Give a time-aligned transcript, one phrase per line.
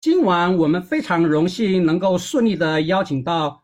[0.00, 3.62] 今晚我们非常荣幸能够顺利的邀请到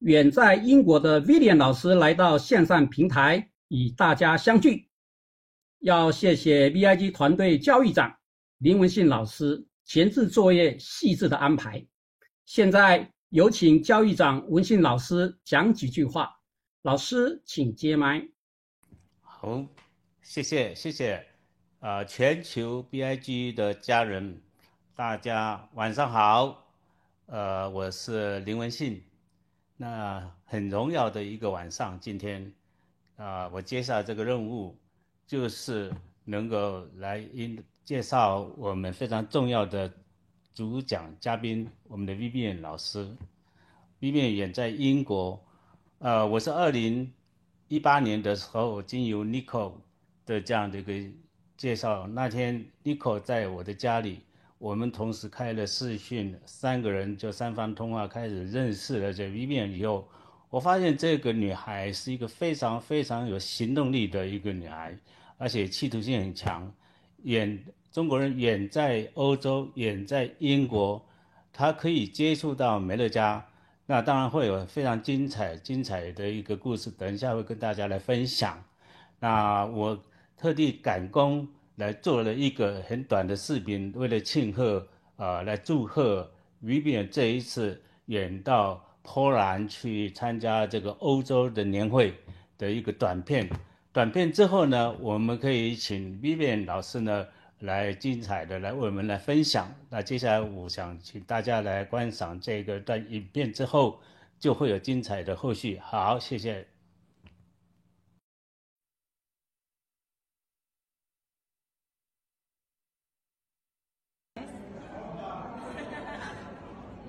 [0.00, 4.88] 远在英国的 Vivian 老师来到线上平台与大家相聚。
[5.78, 8.12] 要谢谢 VIG 团队教育长
[8.58, 11.86] 林文信老师前置作业细致的安排。
[12.44, 16.28] 现在有请教育长文信老师讲几句话。
[16.82, 18.26] 老师，请接麦。
[19.20, 19.64] 好，
[20.22, 21.24] 谢谢谢谢。
[21.78, 24.42] 呃，全球 VIG 的家人。
[24.98, 26.66] 大家晚上好，
[27.26, 29.00] 呃，我是林文信。
[29.76, 32.52] 那很荣耀的一个晚上，今天
[33.16, 34.76] 啊，我接下这个任务，
[35.24, 39.88] 就是能够来应介绍我们非常重要的
[40.52, 43.08] 主讲嘉宾，我们的 Vivian 老师。
[44.00, 45.40] Vivian 远在英国，
[46.00, 47.12] 呃，我是二零
[47.68, 49.74] 一八年的时候经由 Nico
[50.26, 50.92] 的这样的一个
[51.56, 54.22] 介绍，那天 Nico 在我的家里。
[54.58, 60.08] 我们同时开了视讯，三个人就三方通话开始认识了这一面以后，
[60.50, 64.98] 我发现这个女孩是一个非常非常有行动力的一个女孩，
[65.36, 66.68] 而且企图心很强。
[67.22, 67.56] 远
[67.92, 71.00] 中国人远在欧洲，远在英国，
[71.52, 73.46] 她可以接触到梅乐家，
[73.86, 78.60] 那当然会有非常精彩精彩的一个故事，等一下会跟大家来分享。
[79.20, 80.02] 那我
[80.36, 81.46] 特地赶工。
[81.78, 84.84] 来做了一个很短的视频，为了庆贺
[85.16, 86.28] 啊，来祝贺
[86.62, 92.12] Vivian 这一次远到波兰去参加这个欧洲的年会
[92.58, 93.48] 的一个短片。
[93.92, 97.26] 短片之后呢，我们可以请 Vivian 老师呢
[97.60, 99.72] 来精彩的来为我们来分享。
[99.88, 104.00] 那接下来我想请大家来观赏这个段影片之后，
[104.38, 105.78] 就会有精彩的后续。
[105.78, 106.66] 好，谢谢。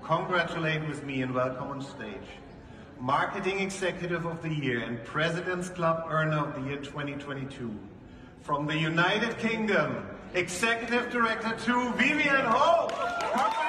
[0.10, 2.30] Congratulate with me and welcome on stage.
[3.00, 7.72] Marketing Executive of the Year and President's Club Earner of the Year 2022.
[8.42, 13.69] From the United Kingdom, Executive Director to Vivian Hope.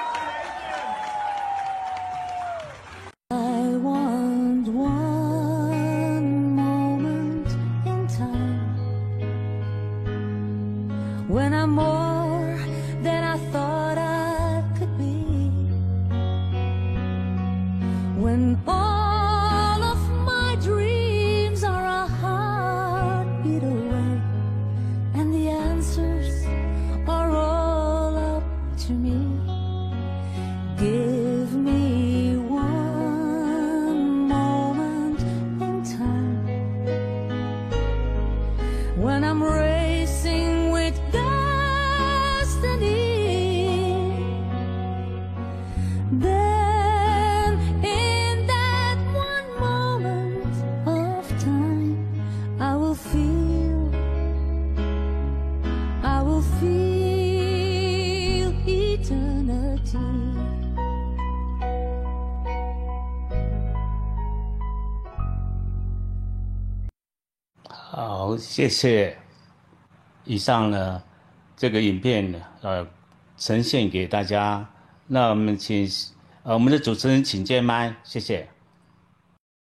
[68.51, 69.17] 谢谢。
[70.25, 71.01] 以上呢，
[71.55, 72.85] 这个影片呢，呃，
[73.37, 74.69] 呈现给大家。
[75.07, 75.87] 那我们请，
[76.43, 78.49] 呃，我们的主持人请接麦，谢谢。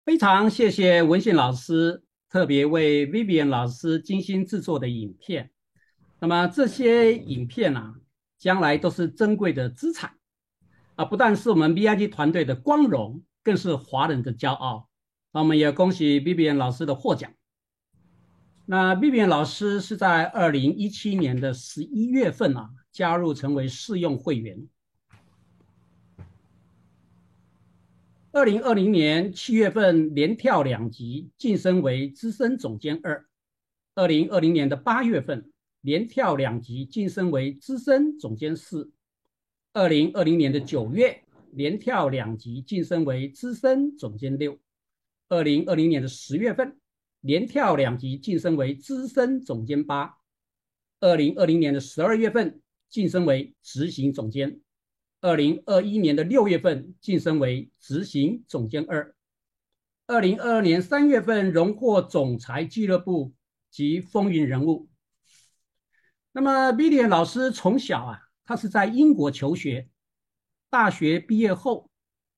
[0.04, 5.50] 非常谢谢文信老师特别为 Vivian 老师精心制作的影片。
[6.20, 7.94] 那么这些影片啊，
[8.38, 10.12] 将来都是珍贵的资产
[10.94, 14.88] 啊，不但是我们 VIG 团队的光荣，更是华人的骄傲。
[15.32, 17.32] 那我们也恭喜 Vivian 老师的获奖。
[18.70, 24.68] 那 Vivian 老师是在二零一七年的十一月份啊，加入成为试用会员。
[28.30, 33.26] 二零二零年七月份连跳两级晋升为资深总监二，
[33.94, 35.50] 二零二零年的八月份
[35.80, 38.92] 连跳两级晋升为资深总监四，
[39.72, 41.22] 二零二零年的九月
[41.52, 44.58] 连跳两级晋升为资深总监六，
[45.30, 46.76] 二零二零年的十月份
[47.20, 50.18] 连跳两级晋升为资深总监八，
[51.00, 54.60] 二零二零年的十二月份晋升为执行总监。
[55.20, 59.16] 二零二一年的六月份晋升为执行总监二，
[60.06, 63.34] 二零二二年三月份荣获总裁俱乐部
[63.68, 64.88] 及风云人物。
[66.30, 69.88] 那么 Vivian 老师从小啊，他是在英国求学，
[70.70, 71.90] 大学毕业后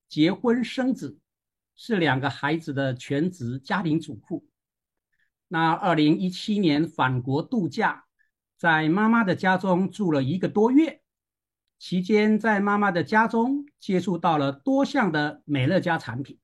[0.08, 1.18] 结婚生子，
[1.76, 4.46] 是两个孩子的全职家庭主妇。
[5.52, 8.04] 那二零一七年返国度假，
[8.56, 11.00] 在妈妈的家中住了一个多月。
[11.76, 16.38] 期间在妈妈的家中接触到了多项的美乐家产品。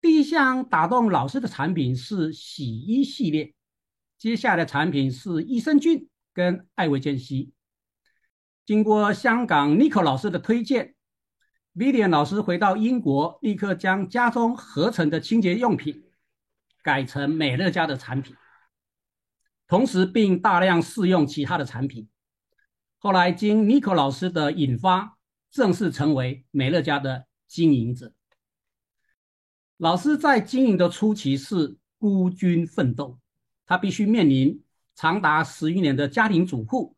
[0.00, 3.54] 第一项打动老师的产品是洗衣系列，
[4.18, 7.52] 接下来产品是益生菌跟艾维健硒。
[8.66, 10.96] 经过香港 Nico 老师的推荐
[11.76, 16.02] ，Vivian 老师回到英国，立刻将家中合成的清洁用品
[16.82, 18.36] 改成美乐家的产品，
[19.68, 22.08] 同时并大量试用其他的产品。
[22.98, 25.16] 后来经 Nico 老师的引发，
[25.50, 28.12] 正式成为美乐家的经营者。
[29.76, 33.18] 老师在经营的初期是孤军奋斗，
[33.66, 34.62] 他必须面临
[34.94, 36.96] 长达十余年的家庭主妇，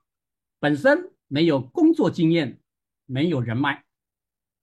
[0.59, 2.61] 本身没有工作经验，
[3.07, 3.85] 没有人脉，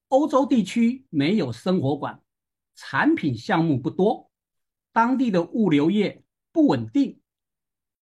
[0.08, 2.22] 欧洲地区没有生活馆，
[2.76, 4.31] 产品项目不多，
[4.94, 7.20] 当地的物流业不稳定，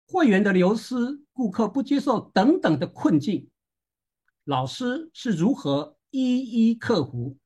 [0.07, 0.95] 会员的流失，
[1.31, 3.49] 顾客不接受等等的困境，
[4.43, 7.37] 老师是如何一一克服？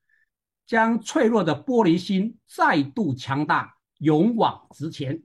[0.65, 5.23] 将脆弱的玻璃心再度强大，勇往直前。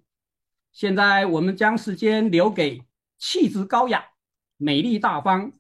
[0.71, 2.83] 现在我们将时间留给
[3.19, 4.05] 气质高雅、
[4.57, 5.53] 美丽大方、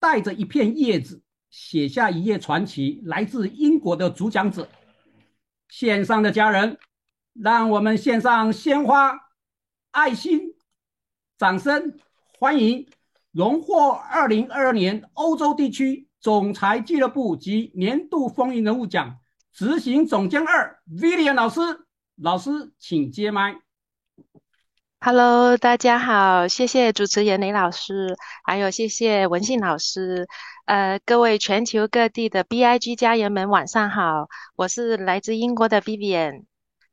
[0.00, 4.68] 带着一片叶子写下一页传奇，来自英国的主讲者。
[5.68, 6.78] 线上的家人，
[7.42, 9.12] 让我们献上鲜花、
[9.90, 10.54] 爱心、
[11.38, 11.94] 掌声，
[12.38, 12.86] 欢迎
[13.32, 19.18] 荣获二零二二年欧洲地区总裁俱乐部及年度风云人物奖。
[19.52, 21.60] 执行总监二 Vivian 老师，
[22.16, 23.56] 老师请接麦。
[25.00, 30.26] Hello，大家好，谢谢主持人雷老师，还有谢谢文信老师。
[30.64, 36.44] 呃，各位全球各地的 BIG 家人们，晚上好，我是来自英国的 Vivian，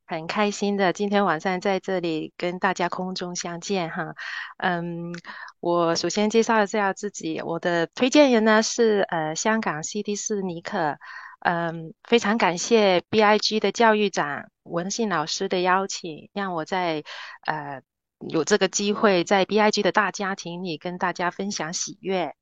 [0.05, 4.15] 很开心的今天晚上在这里跟大家空中相见哈。
[4.57, 5.13] 嗯，
[5.59, 10.97] 我首先介绍一下自己，我的推荐人呢是呃香港 CD 四尼克。
[11.45, 17.03] 嗯，非常感谢 BIG 的教育长文信老师的邀请，让我在
[17.45, 17.81] 呃
[18.29, 22.33] 有这个机会在 BIG 的大家庭里跟大家分享喜悦。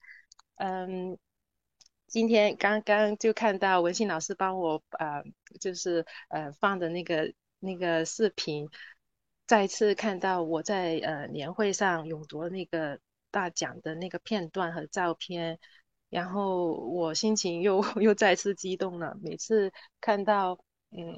[0.58, 1.18] 嗯，
[2.06, 5.24] 今天刚刚就看到文信老师帮我呃
[5.60, 8.70] 就是呃放的那个那个视频，
[9.48, 13.00] 再次看到我在呃年会上勇夺那个
[13.32, 15.60] 大奖的那个片段和照片。
[16.10, 19.18] 然后我心情又 又再次激动了。
[19.22, 19.72] 每次
[20.02, 20.60] 看到，
[20.92, 21.18] 嗯，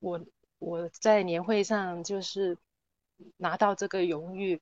[0.00, 0.20] 我
[0.58, 2.58] 我在年会上就是
[3.36, 4.60] 拿到这个荣誉，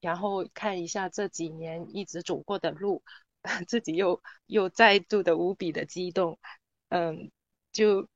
[0.00, 3.04] 然后看一下这几年一直走过的路，
[3.68, 6.38] 自己又又再度的无比的激动，
[6.88, 7.30] 嗯，
[7.72, 8.08] 就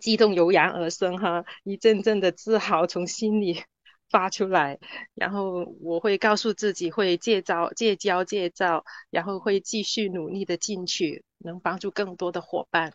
[0.00, 3.62] 激动油然而生哈，一阵阵的自豪从心里。
[4.08, 4.78] 发出来，
[5.14, 12.92] 然后我会告诉自己会戒招、戒骄、戒躁，然后会继续努力的进取，能帮助更多的伙伴。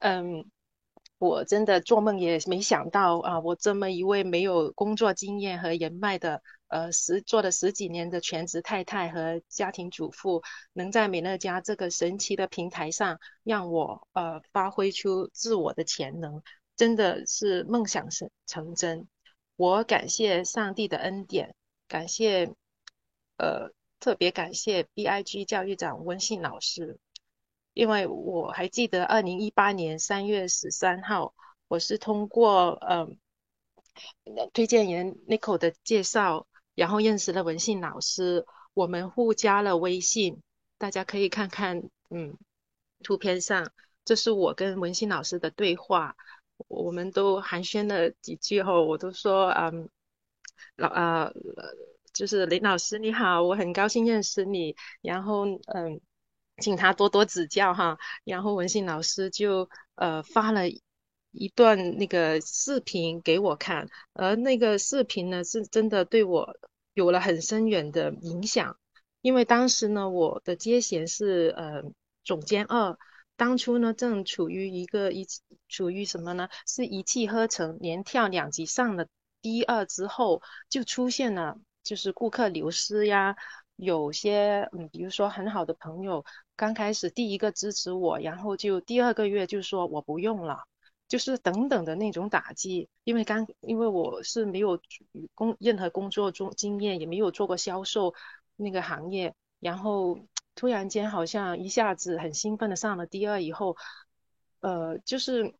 [0.00, 0.44] 嗯，
[1.16, 6.42] 我真的做梦也没想到啊，我这么一位没有工作经验和人脉的，
[6.74, 10.42] 呃，十做了十几年的全职太太和家庭主妇，
[10.72, 16.42] 能在美乐家这个神奇的平台上，让我呃发挥出自我的潜能，
[16.74, 19.06] 真的是梦想成成真。
[19.54, 21.54] 我感谢上帝的恩典，
[21.86, 22.52] 感谢，
[23.36, 26.98] 呃，特别感谢 BIG 教育长温信老师，
[27.72, 31.34] 因为我还记得二零一八年三月十三号，
[31.68, 33.06] 我是通过呃
[34.52, 40.42] 推荐人 Nicole 的介绍，然后认识了文信老师，我们互加了微信，
[40.78, 42.36] 大家可以看看，嗯，
[43.02, 43.72] 图片上，
[44.04, 46.16] 这是我跟文信老师的对话。
[46.68, 49.88] 我们都寒暄了几句后，我都说，嗯，
[50.76, 51.32] 老啊，
[52.12, 56.00] 就是林老师你好，我很高兴认识你，然后嗯，
[56.58, 57.98] 请他多多指教哈。
[58.22, 60.62] 然后文信老师就呃发了
[61.34, 66.56] 一段那个视频给我看，而那个视频呢是真的对我
[66.94, 68.78] 有了很深远的影响，
[69.20, 71.82] 因为当时呢我的阶衔是呃
[72.24, 72.96] 总监二。
[73.36, 75.26] 当初呢，正处于一个一
[75.68, 76.48] 处于什么呢？
[76.68, 79.08] 是一气呵成，连跳两级上了
[79.42, 83.34] 第二之后，就出现了就是顾客流失呀，
[83.74, 86.24] 有些嗯，比如说很好的朋友，
[86.54, 90.62] 刚开始第一个支持我，然后就第二个月就说我不用了，
[91.08, 92.88] 就是等等的那种打击。
[93.04, 94.80] 因为刚因为我是没有
[95.34, 98.14] 工任何工作中经验，也没有做过销售
[98.56, 100.18] 那个行业，然后。
[100.56, 103.76] 突然间，好像一下子很兴奋的上了第二以后，
[104.60, 105.52] 呃，就是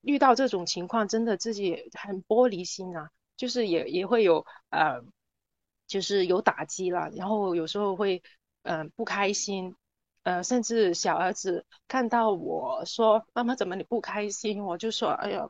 [0.00, 5.02] 遇到这种情况，真的自己很玻璃心啊，就是也也会有呃，
[5.88, 8.22] 就是有打击了，然后有时候会
[8.62, 9.74] 嗯不开心，
[10.22, 15.48] 呃，甚至小儿子看到我说妈妈怎么你不开心，我就说哎呀，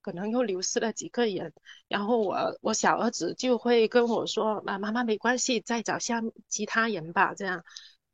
[0.00, 1.52] 可能又流失了几个人。
[1.88, 7.34] 然后我我小儿子就会跟我说啊，妈妈没关系，再找下其他人吧。
[7.34, 7.64] 这样，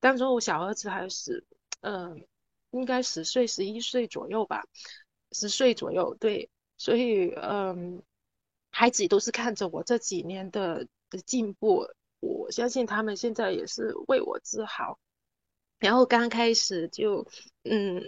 [0.01, 1.45] 当时我小儿子还是
[1.81, 2.25] 嗯，
[2.71, 4.65] 应该十岁十一岁左右吧，
[5.33, 6.51] 十岁左右对。
[6.77, 8.03] 所以嗯，
[8.71, 11.87] 孩子都是看着我这几年的的进步，
[12.21, 14.99] 我相信他们现在也是为我自豪。
[15.81, 17.27] 然后刚开始就，
[17.65, 18.03] 嗯，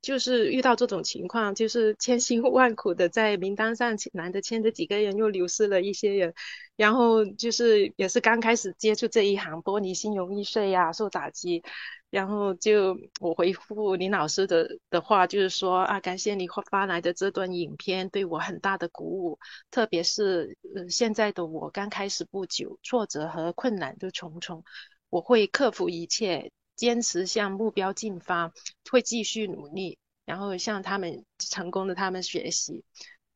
[0.00, 6.34] 就是遇到这种情况，就是千辛万苦的在名单上难得签的几个人又流失了一些人，
[6.76, 11.62] 然后就是也是刚开始接触这一行，玻璃心容易碎呀，受打击。
[12.10, 19.38] 然后就我回复林老师的的话，就是说啊，感谢你发来的这段影片，对我很大的鼓舞，
[19.72, 24.62] 特别是呃现在的我刚开始不久，挫折和困难都重重，
[25.10, 26.52] 我会克服一切。
[26.76, 28.52] 坚持向目标进发，
[28.90, 32.84] 会继续努力，然后向他们成功的他们学习。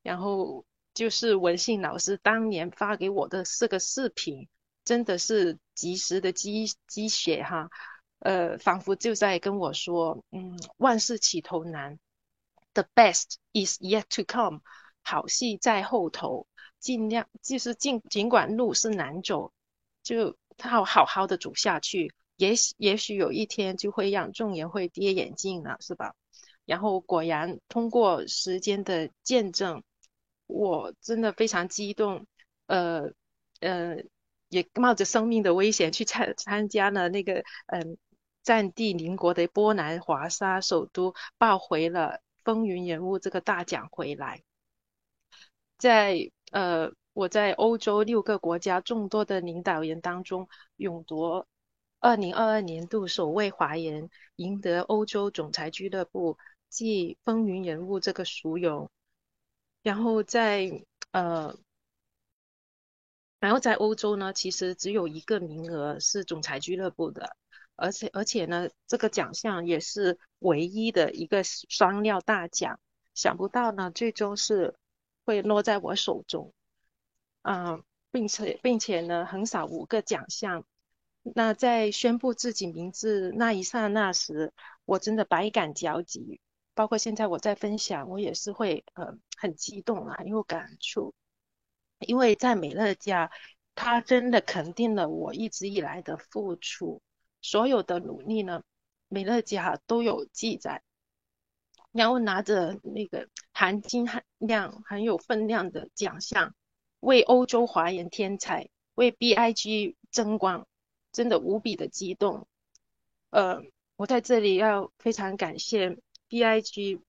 [0.03, 0.65] 然后
[0.95, 4.49] 就是文信老师当年发给我的四个视频，
[4.85, 7.69] 真的是及时的积积血哈，
[8.21, 11.99] 呃，仿佛就在跟我说，嗯，万事起头难
[12.73, 14.61] ，the best is yet to come，
[15.03, 16.47] 好戏在后头，
[16.79, 19.53] 尽量就是尽尽管路是难走，
[20.03, 22.15] 就他要好好的走下去。
[22.39, 26.15] 也许也许有一天就会让众人会跌眼镜了，是吧？
[26.65, 29.83] 然后果然通过时间的见证，
[30.47, 32.27] 我真的非常激动，
[32.67, 33.11] 呃
[33.61, 33.97] 呃，
[34.51, 37.99] 也冒着生命的危险去参参加了那个嗯
[38.45, 44.43] 战地邻国的波兰华沙首都，抱回了风云人物这个大奖回来。
[45.77, 51.49] 在呃我在欧洲六个国家众多的领导人当中，勇夺。
[52.01, 56.39] 二零二二年度首位华人赢得欧洲总裁俱乐部
[56.71, 58.89] 暨风云人物这个殊荣，
[59.83, 61.59] 然后在呃，
[63.41, 67.37] 然后在欧洲呢，其实只有一个名额是总裁俱乐部的，
[67.75, 72.79] 而且而且呢，这个奖项也是唯一的一个双料大奖，
[73.15, 74.77] 想不到呢，最终是
[75.25, 76.53] 会落在我手中，
[77.43, 80.65] 嗯，并且并且呢，横扫五个奖项。
[81.35, 84.53] 那在宣布自己名字那一刹那时，
[84.85, 86.41] 我真的百感交集。
[86.75, 91.13] 包括现在我在分享，我也是会呃很激动，很有感触。
[91.99, 93.33] 因为在美乐家，
[93.75, 97.03] 他真的肯定了我一直以来的付出，
[97.43, 98.63] 所有的努力呢，
[99.09, 100.83] 美乐家都有记载。
[101.91, 104.09] 然后拿着那个含金
[104.39, 106.55] 量很有分量的奖项，
[107.01, 110.69] 为欧洲华人天才，为 BIG 争光。
[111.13, 112.47] 真的无比的激动，
[113.31, 113.63] 呃，
[113.97, 115.99] 我在这里要非常感谢
[116.29, 117.01] BIG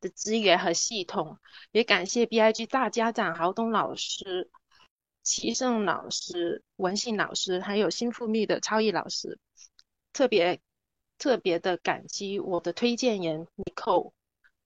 [0.00, 1.38] 的资源和系统，
[1.70, 4.50] 也感谢 BIG 大家长豪东老师、
[5.22, 9.38] 齐胜老师、文信老师，还有新复密的超毅老师，
[10.12, 10.60] 特别
[11.16, 14.12] 特别的感激我的推荐人 Nicole，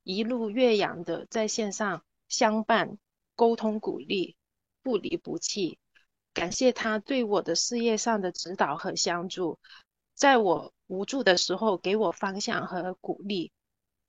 [0.03, 2.99] 一路岳阳的在线上相伴、
[3.37, 4.37] 沟通、鼓励，
[4.83, 5.79] 不离不弃。
[6.35, 9.59] 感谢他对我的事业上的指导和相助，
[10.15, 13.53] 在我无助的时候给我方向和鼓励，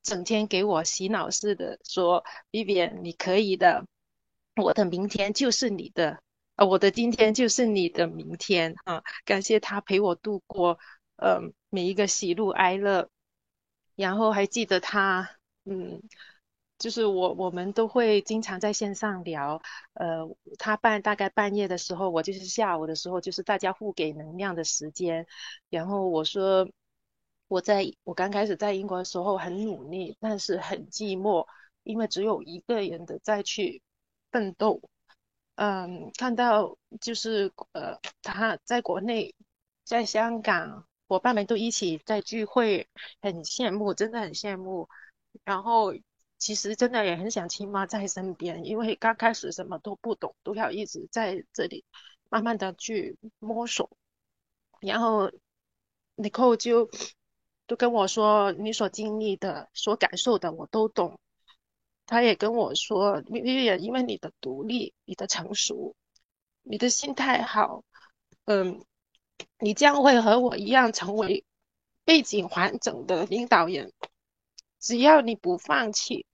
[0.02, 3.86] 整天给我洗脑似的说：“Vivian，你可以的，
[4.56, 6.20] 我的明天就是你的，
[6.56, 10.80] 呃，我的今天就是你的明天。”啊，感谢他陪我度过，
[11.18, 11.40] 呃，
[11.70, 13.08] 每一个喜怒哀乐，
[13.96, 15.30] 然后还记得他，
[15.66, 16.02] 嗯。
[16.78, 19.62] 就是我，我们都会经常在线上聊。
[19.94, 20.28] 呃，
[20.60, 25.26] 他半大概半夜的时候，我就是下午的时候，就是大家互给能量的时间。
[25.70, 26.68] 然后我说，
[27.48, 31.48] 我在我刚开始在英国的时候很努力，但是很寂寞，
[31.84, 33.82] 因为只有一个人的再去
[34.32, 34.82] 奋斗。
[35.56, 39.34] 嗯，看到就是呃，他在国内，
[39.86, 42.90] 在香港，伙伴们都一起在聚会，
[43.22, 44.90] 很羡慕，真的很羡慕。
[45.46, 45.94] 然后。
[46.38, 51.84] 其实真的也很想亲妈在身边，因为刚开始什么都不懂，都要一直在这里
[52.30, 53.90] 慢慢的去摸索。
[54.82, 55.32] 然后
[56.18, 56.90] Nicole 就
[57.66, 61.20] 都跟我说，你所经历的、所感受的我都懂。
[62.06, 65.96] 他也跟我说，因为因为你的独立、你的成熟、
[66.62, 67.84] 你的心态好，
[68.44, 68.84] 嗯，
[69.58, 71.44] 你将会和我一样成为
[72.04, 73.92] 背景完整的领导人。
[74.86, 76.28] 只要你不放弃。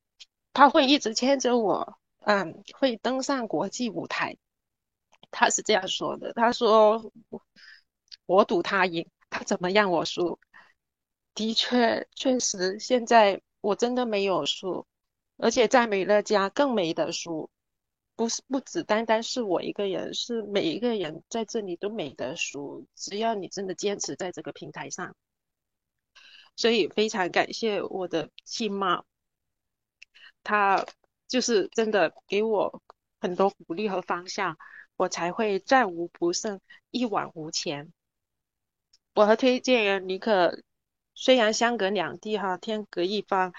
[0.52, 4.36] 他会一直牵着我，嗯，会登上国际舞台。
[5.32, 6.34] 他是这样说的。
[6.34, 7.14] 他说
[8.28, 10.38] ：“我赌他赢，他怎么让我输？”
[11.34, 14.86] 的确，确实，现在我真的没有输，
[15.38, 17.50] 而且在美乐家更没得输，
[18.18, 25.16] 不是不只单单是我一个人，是每一个人在这里都没得输，只要你真的坚持在这个平台上。
[26.56, 29.04] 所以非常感谢我的亲妈，
[30.44, 30.86] 她
[31.28, 32.84] 就是真的给我
[33.20, 34.58] 很多鼓励和方向，
[34.96, 36.60] 我才会战无不胜，
[36.92, 37.92] 一往无前。
[39.16, 40.62] 我和推荐人尼克
[41.16, 43.54] 虽然相隔两地哈，天隔一方，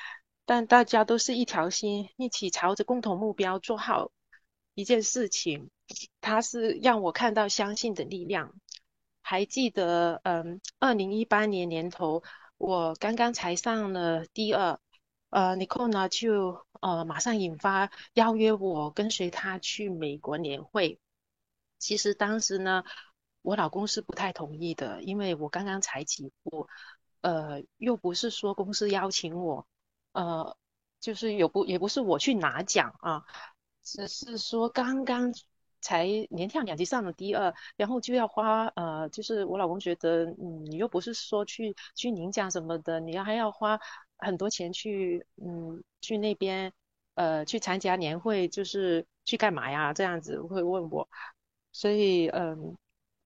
[0.45, 4.13] 但大家都是一条心，一起朝着共同目标做好
[4.75, 5.71] 一件事情。
[6.21, 8.55] 他是让我看到相信的力量。
[9.21, 12.23] 还记得，嗯，二零一八年年头。
[12.63, 14.79] 我刚刚才上了第二，
[15.31, 21.01] 呃，尼克呢就呃马上引发邀约我跟随他去美国年会。
[21.81, 22.85] 其实当时呢，
[23.43, 26.69] 我老公是不太同意的，因为我刚刚才起步，
[27.21, 29.67] 呃，又不是说公司邀请我，
[30.13, 30.57] 呃，
[31.01, 33.25] 就是有不也不是我去拿奖啊，
[33.83, 35.35] 只是说刚刚。
[35.83, 43.79] 才连跳两级上了第二，然后就要花呃，就是我老公觉得，嗯，你又不是说去去领奖什么的，你要还要花
[44.17, 46.73] 很多钱去，嗯，去那边
[47.15, 49.93] 呃去参加年会，就是去干嘛呀？
[49.93, 51.09] 这样子会问我，
[51.73, 52.77] 所以嗯，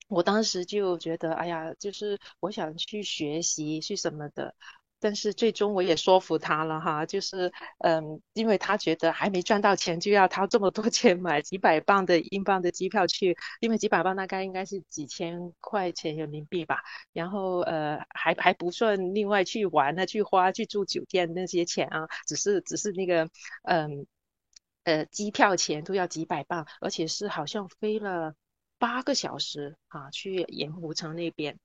[0.08, 4.54] 我当时就觉得，哎呀，就是我想去学习去什么的。
[4.98, 16.80] 但是最终我也说服他了哈，就是嗯，因为他觉得还没赚到钱就要掏这么多 钱买几百磅的英镑的机票去，因为几百磅大概应该是几千块钱人民币吧，
[17.12, 23.28] 然后呃还还不算另外去玩啊、去花、去住酒店那些钱啊，只是只是那个
[23.64, 24.06] 嗯
[24.84, 28.34] 呃机票钱都要几百磅，而且是好像飞了
[28.78, 31.58] 八个小时啊去盐湖城那边。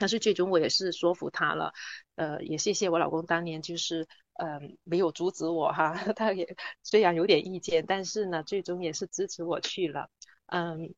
[0.00, 1.72] 但是最终我也是说服他了，
[2.16, 10.08] 呃，也谢谢我老公当年就是，呃，没有阻止我哈， 他也虽然有点意见，但是呢，最终也是支持我去了，
[10.46, 10.94] 嗯，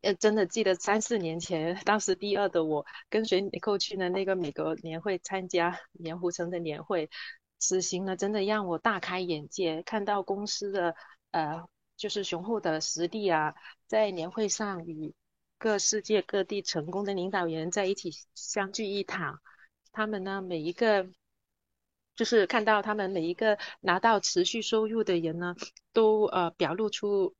[0.00, 7.08] 呃，真的记得三四年前，当时第二的我跟随尼克去的那个美国年会参加盐湖城的年会，
[7.58, 10.96] 此行呢真的让我大开眼界，看到公司的
[11.30, 11.62] 呃
[11.96, 13.54] 就是雄厚的实力啊，
[13.86, 15.14] 在年会上与。
[15.58, 19.40] 各世界各地成功的领导人在一起相聚一堂，
[19.90, 21.08] 他们呢每一个
[22.14, 25.56] 就是看到他们每一个拿到持续收入的人呢，
[25.92, 27.34] 都呃表露出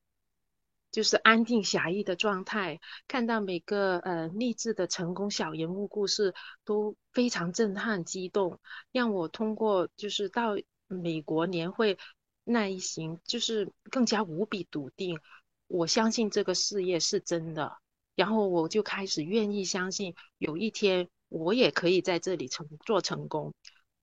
[0.90, 8.58] 就是安定侠义的状态，看到每个呃励志的成功小人物故事都非常震撼激动，
[8.90, 11.98] 让我通过就是到美国年会
[12.42, 15.20] 那一行，就是更加无比笃定，
[15.66, 17.76] 我相信这个事业是真的。
[18.18, 23.54] 然后我就开始愿意相信，有一天我也可以在这里成做成功，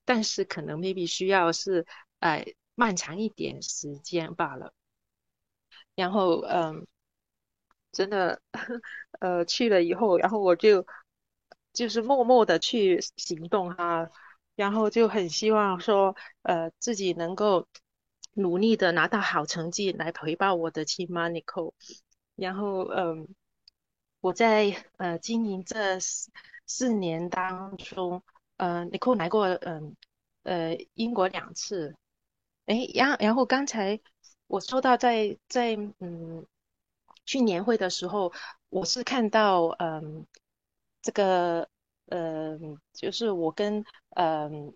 [0.05, 1.85] 但是可能 maybe 需要是
[2.21, 4.73] 呃漫长一点时间罢了。
[5.95, 6.87] 然后嗯，
[7.91, 8.41] 真的
[9.19, 10.87] 呃去了以后，然后我就
[11.73, 14.09] 就是默默的去行动哈，
[14.55, 17.67] 然后就很希望说呃自己能够
[18.31, 21.73] 努力的拿到好成绩来回报我的亲妈 Nicole，
[22.35, 23.27] 然后嗯。
[24.25, 26.31] 我在呃经营这四
[26.65, 28.23] 四年当中，
[28.57, 29.95] 呃，你可来过嗯
[30.41, 31.95] 呃英国两次，
[32.65, 33.99] 哎，然然后刚才
[34.47, 36.43] 我说到在在嗯
[37.23, 38.33] 去年会的时候，
[38.69, 40.25] 我是看到嗯
[41.03, 41.69] 这个
[42.07, 43.85] 嗯就是我跟
[44.15, 44.73] 嗯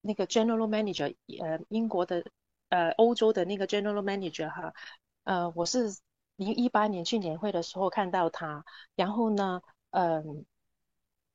[0.00, 2.24] 那个 general manager 呃英国的
[2.68, 4.74] 呃欧洲的那个 general manager 哈，
[5.22, 5.96] 呃我是。
[6.38, 8.64] 零一八年去年会的时候看到他，
[8.96, 10.44] 然后呢，嗯，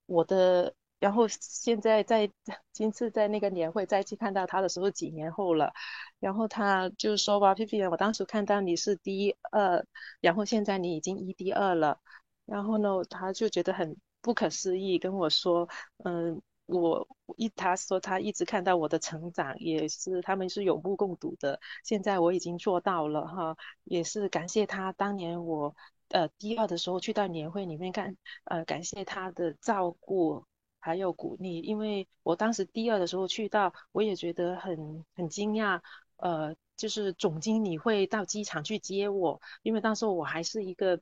[0.08, 2.32] 我的，然后现在在
[2.72, 5.74] 今次在那个年会再去看到他的时候，几年后了，
[6.20, 9.86] 然后他就说吧，皮皮，我当时看到你是第一二，
[10.22, 12.00] 然后现在你已经一第二了，
[12.46, 15.68] 然后呢，他就觉得很不可思议，跟我说，
[16.04, 16.42] 嗯。
[16.74, 17.08] 我
[17.38, 21.60] 一他说他一直看到我的成长，也是他们是有目共睹的。
[21.84, 25.76] 现在我已经做到了哈，也是感谢他当年我
[26.10, 30.46] 呃第二的时候去到年会里面看，呃感谢他的照顾
[30.80, 31.62] 还有鼓励。
[31.62, 35.82] 因为我当时第二的时候去到，我也觉得很很惊讶，
[36.18, 41.00] 呃就是总经理会到机场去接我，因为当时我还是一个。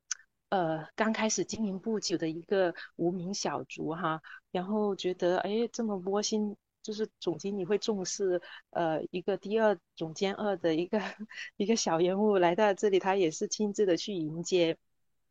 [0.51, 11.01] 呃，刚开始经营不久的一个无名小卒哈，然后觉得哎，这么窝心，就是总经理会重视呃一个第二总监二的一个
[11.57, 14.77] 一个小人物来到这里，他也是亲自的去迎接，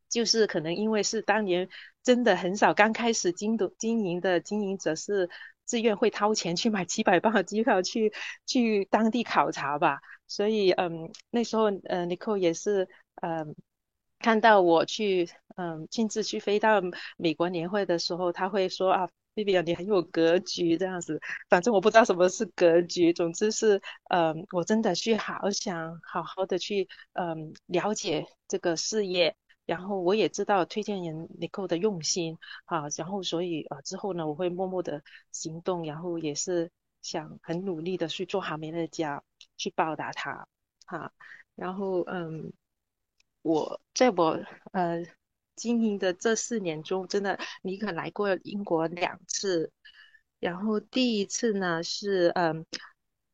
[0.08, 1.68] 就是可能因为是当年
[2.02, 5.28] 真的很少刚开始经的经营的经营者是
[5.64, 8.12] 自愿会掏钱去买几百磅的机票去
[8.46, 10.00] 去当地考察吧。
[10.26, 12.88] 所以嗯，那时候呃，Nicole 也是
[13.22, 13.54] 嗯
[14.20, 16.80] 看到我去嗯亲自去飞到
[17.16, 19.08] 美国年会的时候，他会说啊。
[19.32, 23.80] b b 你很有格局，这样子，反正我不知道什么是格局，总之是，
[24.10, 39.22] 嗯，我真的去好想好好的去，嗯，了解这个事业，然后我也知道推荐人 n i c o 的用心，啊，然后所以呃之后呢，我会默默的行动，然后也是想很努力的去做好美乐家，
[39.56, 40.48] 去报答他，
[40.86, 41.12] 哈，
[41.54, 42.52] 然后嗯，
[43.42, 44.38] 我在我
[44.72, 45.04] 呃。
[45.56, 49.70] 经营的这四年中，真的尼克来过英国两次，
[50.38, 52.64] 然后第一次呢是嗯，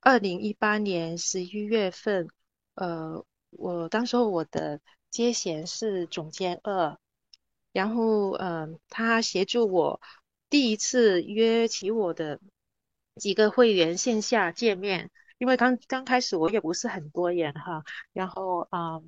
[0.01, 2.27] 二零一八年十一月份，
[2.75, 6.99] 呃，我当时候我的接衔是总监二，
[7.71, 10.01] 然后嗯，他协助我
[10.51, 12.41] 第一次约起我的
[13.15, 19.01] 几个会员线下见面，因为刚刚开始我也不是很多人哈，然后啊。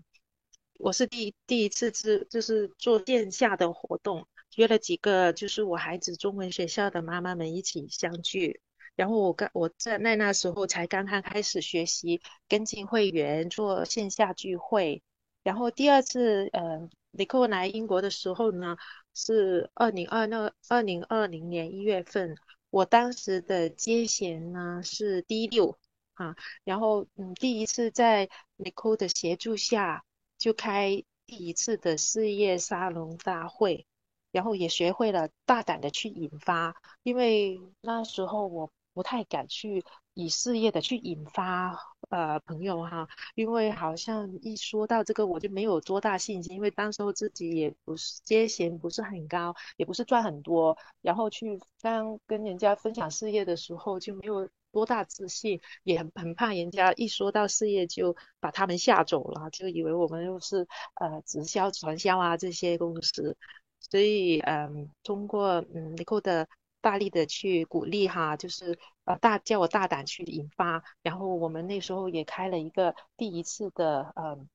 [0.78, 8.60] 我是第第一次是就是做线下的活动，约了几个就是我孩子中文学校的妈妈们一起相聚。
[8.94, 15.02] 然后我刚我在那那时候才刚刚开始学习跟进会员做线下聚会。
[15.42, 18.76] 然后第二次呃，李克来英国的时候呢，
[19.14, 22.36] 是二零二那二零二零年一月份。
[22.70, 25.76] 我当时的接衔呢是第六
[26.14, 30.04] 啊，然后嗯，第一次在李克的协助下。
[30.38, 33.86] 就开第一次的事业沙龙大会，
[34.30, 54.48] 然后也学会了大胆的去引发，因为那时候我不太敢去以事业的去引发呃朋友哈，因为好像一说到这个我就没有多大信心，因为当时候自己也不是阶衔不是很高，也不是赚很多，然后去当跟人家分享事业的时候就没有。
[54.70, 63.36] 多大自信，也很很怕人家一说到事业就把他们吓走了，就以为我们又是呃直销、传销啊这些公司。
[63.80, 66.48] 所以嗯，通过嗯 Nick 的
[66.80, 70.82] 大力的去鼓励哈，就是呃大叫我大胆去引发。
[71.02, 74.48] 然后我们那时候也开了一个第一次的嗯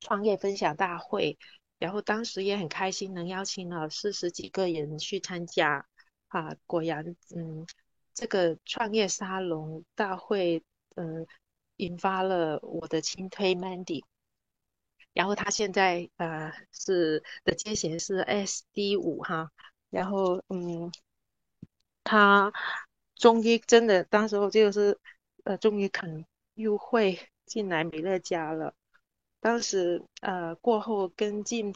[0.00, 1.38] 创业分享大会，
[1.78, 5.86] 然后当时也很开心能邀请了四十几个人去参加
[6.28, 7.66] 啊，果然嗯。
[8.20, 10.62] 这个创业沙龙大会，
[10.94, 11.26] 嗯，
[11.76, 14.04] 引发了我的亲推 Mandy，
[15.14, 19.50] 然后他现在呃是的接衔是 SD 五哈，
[19.88, 20.92] 然后嗯，
[22.04, 22.52] 他
[23.14, 24.98] 终于真的当时候就是
[25.44, 28.74] 呃终于肯入会进来美乐家了，
[29.40, 31.74] 当时呃过后跟进，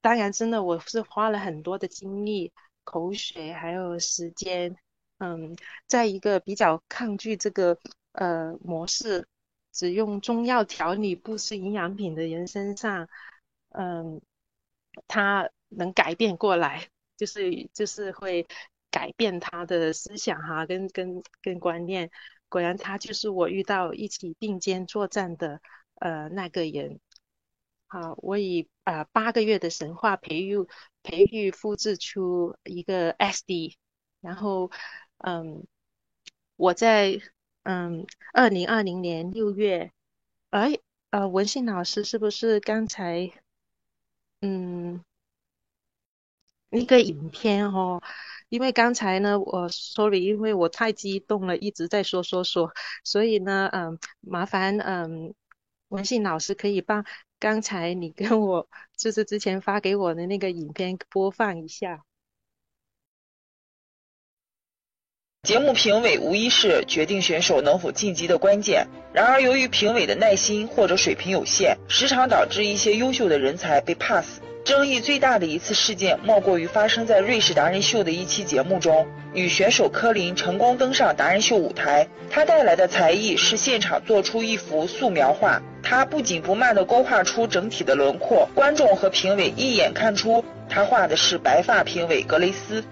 [0.00, 2.52] 当然真的我是花了很多的精力、
[2.84, 4.76] 口水还有时间。
[5.18, 7.78] 嗯，在一个比较抗拒这个
[8.12, 9.26] 呃模式，
[9.72, 13.08] 只用中药调理不吃营养品的人身上，
[13.70, 14.20] 嗯，
[15.08, 18.46] 他能改变过来，就是就是会
[18.90, 22.10] 改变他的思想哈，跟跟跟观念。
[22.50, 25.62] 果然，他就是我遇到一起并肩作战的
[25.94, 27.00] 呃那个人。
[27.86, 30.66] 好，我以啊八个月的神话培育
[31.02, 33.76] 培育复制出一个 SD，
[34.20, 34.70] 然后。
[35.18, 35.66] 嗯，
[36.56, 37.20] 我在
[37.64, 39.92] 嗯二零二零年六月，
[40.50, 40.78] 哎
[41.10, 43.30] 呃文信老师是不是刚才
[44.40, 45.02] 嗯
[46.68, 48.02] 那个影片哦？
[48.48, 52.72] 因为刚才呢我 sorry，因为我太激动了，一直在说说说，
[53.04, 55.34] 所以呢嗯麻烦嗯
[55.88, 57.04] 文信老师可以帮
[57.38, 62.04] 刚才你跟我就是之前发给我的那个影片播放一下。
[65.46, 68.84] 节目评委无疑是决定选手能否晋级的关键。
[69.12, 74.40] 然而，由于评委的耐心或者水平有限，时常导致一些优秀的人才被 pass。
[74.64, 82.08] 争议最大的一次事件，莫过于发生在瑞士达人秀的一期节目中，女选手科林成功登上达人秀舞台。
[82.28, 92.82] 她带来的才艺是现场做出一幅素描画，她不紧不慢地勾画出整体的轮廓，观众和评委一眼看出她画的是白发评委格雷斯。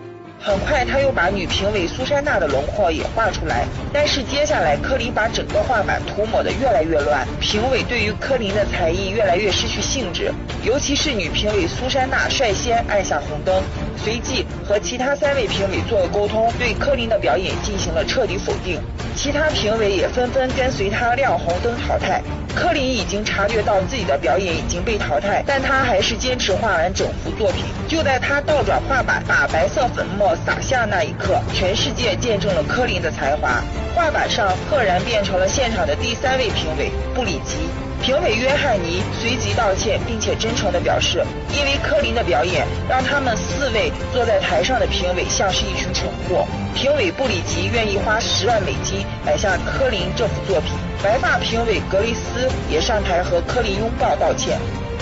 [0.44, 3.64] 很快，他又把女评委苏珊娜的轮廓也画出来。
[3.94, 10.30] 但是接下来，柯林把整个画板涂抹得越来越乱，评委对于柯林的才艺越来越失去兴致。
[10.62, 13.62] 尤其是女评委苏珊娜率先按下红灯，
[13.96, 18.80] 随即和其他三位评委做了沟通，对柯林的表演进行了彻底否定。
[19.14, 22.22] 其他评委也纷纷跟随他亮红灯淘汰。
[22.54, 27.64] 柯林已经察觉到自己的表演已经被淘汰，但他还是坚持画完整幅作品。
[27.88, 33.62] 就在他倒转画板，把白色粉末洒下那一刻，全世界见证了柯林的才华。
[33.94, 37.83] 画板上赫然变成了现场的第三位评委布里吉。
[38.04, 41.24] 评委约翰尼随即道歉，并且真诚地表示，
[41.56, 46.46] 因为柯林的表演，让他们四位坐在台上的评委像是一群蠢货。
[46.74, 50.72] 评委布里吉愿意花十万美金买下柯林这幅作品。
[51.02, 54.58] 白发评委格雷斯也上台和柯林拥抱道歉。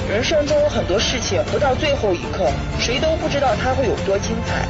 [0.08, 2.46] 人生中很多事情不到最后一刻，
[2.78, 4.64] 谁都不知道它会有多精彩。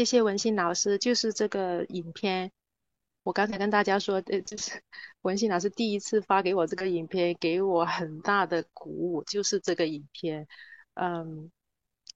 [0.00, 2.52] 谢谢文信老师，就是这个影片，
[3.22, 4.82] 我刚才跟大家说，呃，就是
[5.20, 10.48] 文信老师第一次发给我这个影片，给我很大的鼓舞，就是这个影片。
[10.94, 11.50] 嗯，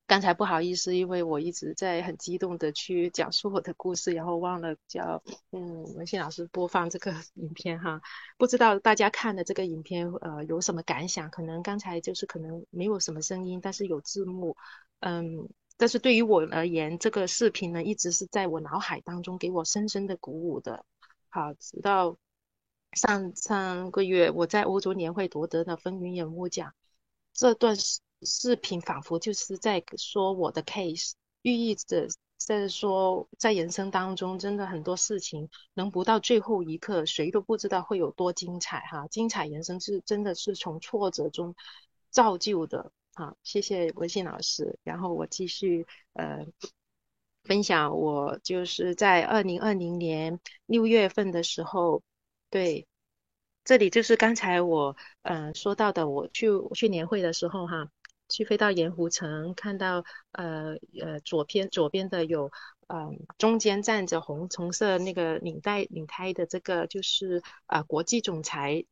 [0.07, 8.01] 刚才不好意思，因为我一直在很激动的去讲述我的故事，然后忘了叫嗯文信老师播放这个影片哈。
[8.39, 11.29] 不知道大家看的这个影片，呃，有什么感想？
[11.29, 14.57] 可能刚才就是可能没有什么声音，但是有字幕，
[15.01, 15.51] 嗯。
[15.77, 20.85] 但是对于我而言，这个视频呢，一直是在我脑海当中给我深深的鼓舞的。
[21.29, 22.17] 好，直到
[22.93, 26.73] 上上个月我在欧洲年会夺得的风云人物奖，
[27.33, 39.09] 这段视视频仿佛就是在说我的 case，寓意着在说，在人生当中真的很多事情能不到最后一刻，谁都不知道会有多精彩哈。
[39.09, 41.55] 精彩人生是真的是从挫折中
[42.11, 42.93] 造就的。
[43.17, 44.77] 好，谢谢文信老师。
[44.83, 46.45] 然后我继续呃
[47.45, 52.03] 分享，我就是在二零二零年六月份的时候，
[52.51, 52.89] 对，
[53.65, 57.89] 这里就是刚才我嗯说到的，我去去年会的时候哈，
[58.29, 62.51] 去飞到盐湖城，看到呃呃左边左边的有
[62.89, 68.85] 嗯中间站着红橙色那个领带领胎的这个就是啊国际总裁，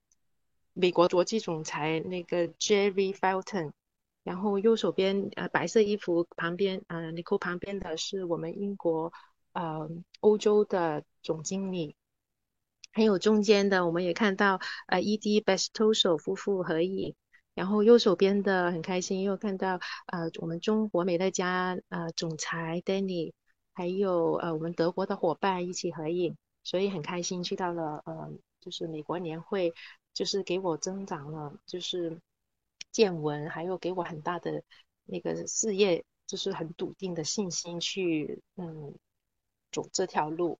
[0.75, 3.73] 美国国际总裁那个 Jerry Felton。
[4.25, 9.13] 然后右手边呃白色衣服旁边呃 Nicole 旁边的是我们英国
[9.53, 9.89] 呃
[10.21, 11.97] 欧洲的总经理，
[12.93, 17.17] 还有中间的我们也看到呃 ED Bestoso 夫妇合影，
[17.55, 23.33] 然后右手边的很开心又看到呃我们中国美乐家呃总裁 Danny，
[23.75, 28.31] 还有呃我们德国的伙伴一起合影，所以很开心去到了呃
[28.61, 29.75] 就是美国年会，
[30.15, 32.21] 就是给我增长了就是。
[32.93, 34.63] 见闻，还有给我很大的
[35.07, 38.95] 那个事业，就是很笃定的信心去嗯
[39.73, 40.59] 走这条路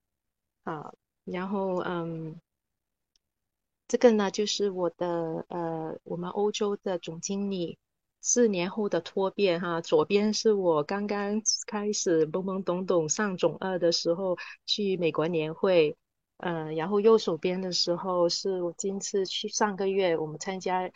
[0.65, 0.93] 啊。
[1.25, 2.41] 然后嗯，
[3.87, 7.79] 这个呢就是我的呃我们欧洲的总经理
[8.21, 9.81] 四年后的脱变哈。
[9.81, 15.97] 左边是我刚刚开始懵懵懂懂上总二的时候去美国年会，
[16.39, 20.91] 嗯，然后右手边的时候是我今次去上个月我们参加。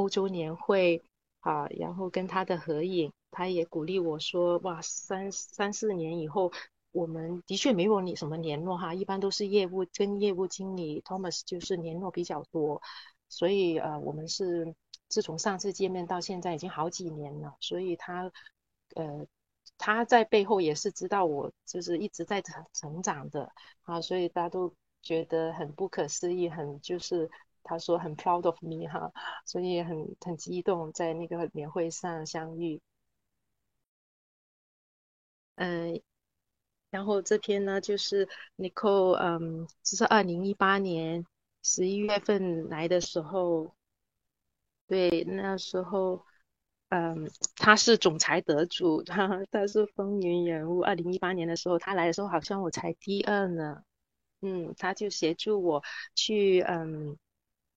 [0.00, 1.02] 欧洲年会
[1.40, 6.50] 啊，然后跟他的合影，他也鼓励我说：“哇，三三四年以后，
[6.90, 12.80] 我们的确没有你什么联络哈，一般都是业务跟业务经理 Thomas 就是联络比较多，
[13.28, 14.74] 所以呃，我们是
[15.08, 18.32] 自从上次见面到现在已经好几年了，所以他
[18.94, 19.26] 呃
[19.76, 27.30] 他在背后也是知道我就是一直在成成长的啊，所以大家都觉得很不可思议，很就是。”
[27.62, 29.12] 他说很 proud of me 哈，
[29.44, 32.80] 所以很很激动在那个年会上相遇。
[35.56, 36.00] 嗯，
[36.90, 41.26] 然后这篇呢就是 Nicole，嗯，这是二零一八年
[41.62, 43.74] 十一月份来的时候，
[44.86, 46.24] 对，那时候，
[46.88, 50.80] 嗯，他是总裁得主，他他是风云人物。
[50.80, 53.84] 二零一八年的时候他来的时候好像我才第二呢，
[54.40, 55.82] 嗯，他就协助我
[56.14, 57.18] 去，嗯。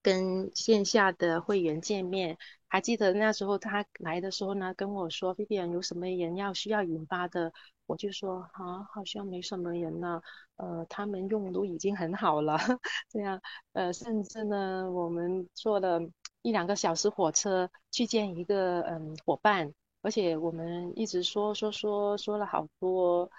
[0.04, 2.36] 跟线下的会员见面，
[2.68, 7.50] 还记得那时候他来的时候呢，跟我说 Vivian 有什么人要需要引发的，
[7.86, 10.20] 我就说啊，好像没什么人呢，
[10.56, 12.58] 呃，他们用都已经很好了，
[13.08, 13.40] 这样，
[13.72, 15.98] 呃，甚至呢，我们坐了
[16.42, 23.30] 一两个小时火车去见一个嗯伙伴，而且我们一直说说说说了好多，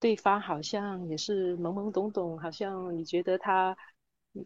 [0.00, 3.76] 对方好像也是懵懵懂懂，好像你觉得他。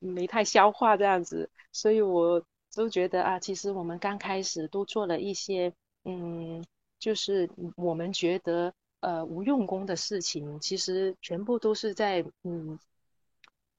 [0.01, 5.73] 没太消化这样子，所以我都觉得啊，其实我们刚开始都做了一些，
[6.05, 6.65] 嗯，
[6.99, 12.79] 就是我们觉得呃无用功的事情，其实全部都是在嗯，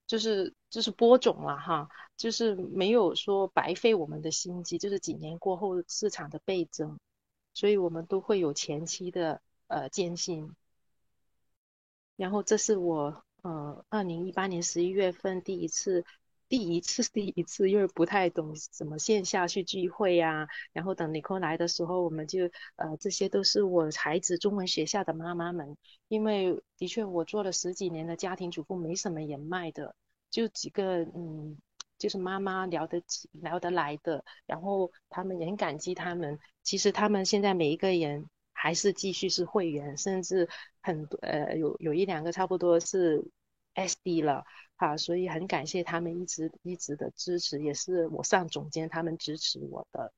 [0.08, 7.00] 就是就是播种了哈，就是没有说白费我们的心机，就是几年过后市场的倍增，
[7.54, 10.56] 所以我们都会有前期的呃艰辛。
[12.16, 16.06] 然后这是我呃二零一八年十一月份第一次。
[16.48, 20.48] 第一次， 第一次，因为不太懂怎么线下去聚会呀。
[20.74, 25.78] 然后等尼克来的时候，我们就呃，这些都是我孩子中文学校的妈妈们。
[26.08, 29.94] 因为的确，我做了十几年的家庭主妇，没什么人脉的，
[30.32, 31.56] 就几个嗯，
[32.00, 34.26] 就是妈妈聊得起、聊得来的。
[34.48, 36.40] 然后他们也很感激他们。
[36.64, 38.28] 其实他们现在每一个人
[38.62, 40.50] 还是继续是会员，甚至
[40.82, 43.24] 很多呃，有有一两个差不多是
[43.74, 44.44] SD 了。
[44.76, 50.12] 好，所以很感谢他们一直一直的支持，也是我上总监他们支持我的。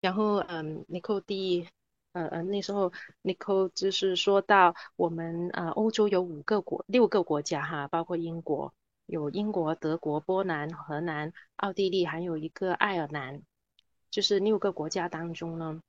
[0.00, 1.68] 然后，嗯，Nicole 第，
[2.12, 2.92] 呃呃，那时候
[3.24, 8.72] Nicole 就是说到我们呃欧洲有五个国六个国家哈，包括英国，
[9.06, 13.42] 有英国、德国、波兰、荷兰、奥地利，还有一个爱尔兰，
[14.10, 15.80] 就是六个国家当中呢。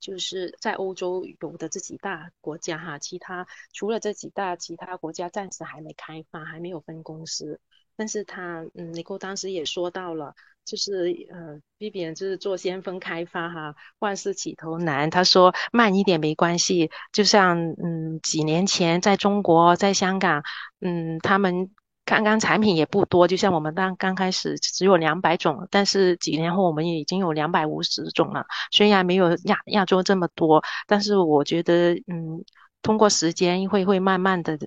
[0.00, 7.60] 就是在欧洲有的这几大国家哈，其他除了这几大其他国家暂时还没开发，还没有分公司。
[7.96, 10.34] 但是他嗯，尼克当时也说到了，
[10.64, 15.10] 就是呃，B B 就是做先锋开发哈，万事起头难。
[15.10, 20.42] 他说慢一点没关系，就像嗯几年前在中国在香港，
[20.80, 21.70] 嗯他们。
[22.08, 28.46] 刚刚产品也不多，就像我们刚刚开始只有两百种，但是几年后我们也已经有两百五十种了。
[28.70, 32.42] 虽然没有亚亚洲这么多，但是我觉得，嗯，
[32.80, 34.58] 通过时间会会慢慢的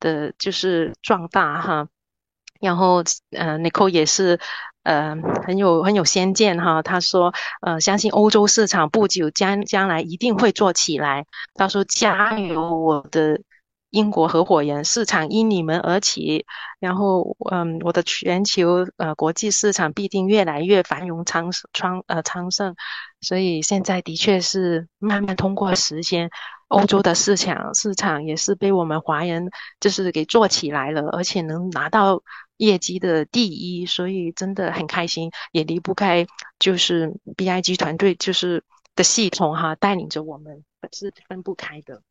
[0.00, 1.86] 的，就是壮大哈。
[2.60, 2.96] 然后，
[3.30, 4.40] 呃，Nicole 也是，
[4.82, 5.14] 呃，
[5.46, 6.82] 很有很有先见哈。
[6.82, 11.26] 他说，呃，相信欧洲市场不久将将来一定会做起来。
[11.54, 13.40] 他说，加油，我的。
[13.90, 16.44] 英国合伙人市场因你们而起，
[16.78, 22.74] 然后嗯，我的全球呃国际市场必定越来越繁荣昌昌呃昌盛，
[23.20, 26.30] 所以现在的确是慢慢通过实现
[26.68, 29.48] 欧洲的市场市场也是被我们华人
[29.80, 32.22] 就是给做起来了，而且能拿到
[32.58, 36.26] 业绩的第一，所以真的很开心，也离不开
[36.58, 38.62] 就是 BIG 团队就是
[38.94, 42.02] 的系统哈带领着我们是分不开的。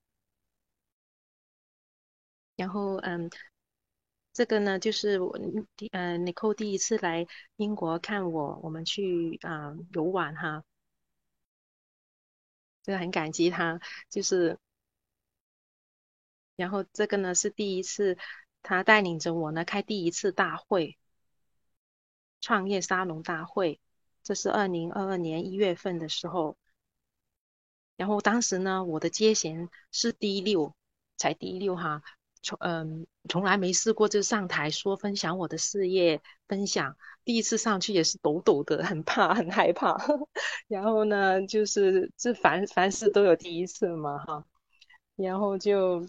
[2.57, 3.29] 然后，嗯，
[4.33, 5.37] 这个呢，就是我
[5.77, 10.63] 第呃 n i c o 第一次来英国看我，我们去啊游玩哈，
[12.83, 13.79] 真的很感激他。
[14.09, 14.57] 就是，
[16.55, 18.17] 然后这个呢是第一次，
[18.63, 20.97] 他带领着我呢开第一次大会，
[22.41, 23.79] 创业沙龙大会，
[24.23, 26.57] 这是二零二二年一月份的时候。
[27.97, 30.75] 然后当时呢，我的阶衔是第六，
[31.17, 32.01] 才第六哈。
[32.47, 39.97] 从嗯，从来没试过就上台说分享我的事业分享，第一次上去也是抖抖的，很怕很害怕。
[40.69, 44.45] 然后呢，就是这凡凡事都有第一次嘛哈，
[45.17, 46.07] 然后就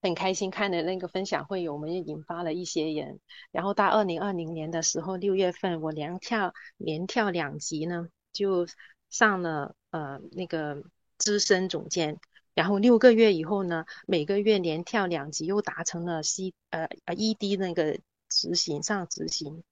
[0.00, 3.20] 很开心看的那个分享会，我们也引发了一些人。
[3.52, 8.66] 然后到二零二零年的时候，六月份我连跳连跳两级呢，就
[9.10, 10.82] 上了呃那个
[11.18, 12.18] 资深总监。
[12.58, 19.62] 然后六个月以后呢，每个月连跳两级，又达成了 C 呃呃 ED 那个执行上执行。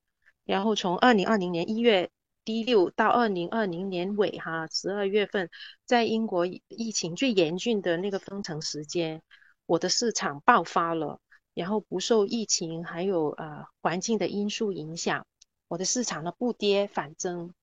[0.45, 2.09] 然后从二零二零年一月
[2.45, 5.49] D 六到二零二零年尾哈十二月份，
[5.83, 9.21] 在英国疫情最严峻的那个封城时间，
[9.65, 11.19] 我的市场爆发了。
[11.53, 15.27] 然后不受疫情还有呃环境的因素影响，
[15.67, 17.53] 我的市场呢不跌反增，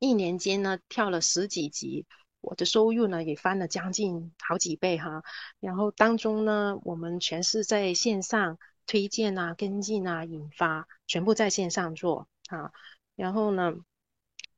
[0.00, 2.06] 一年间呢跳了十几级。
[2.48, 5.22] 我的收入呢也翻了将近好几倍哈，
[5.60, 12.72] 然后当中呢，我们全是在线上推荐啊、跟进啊、引发，全部在线上做啊。
[13.16, 13.74] 然后呢，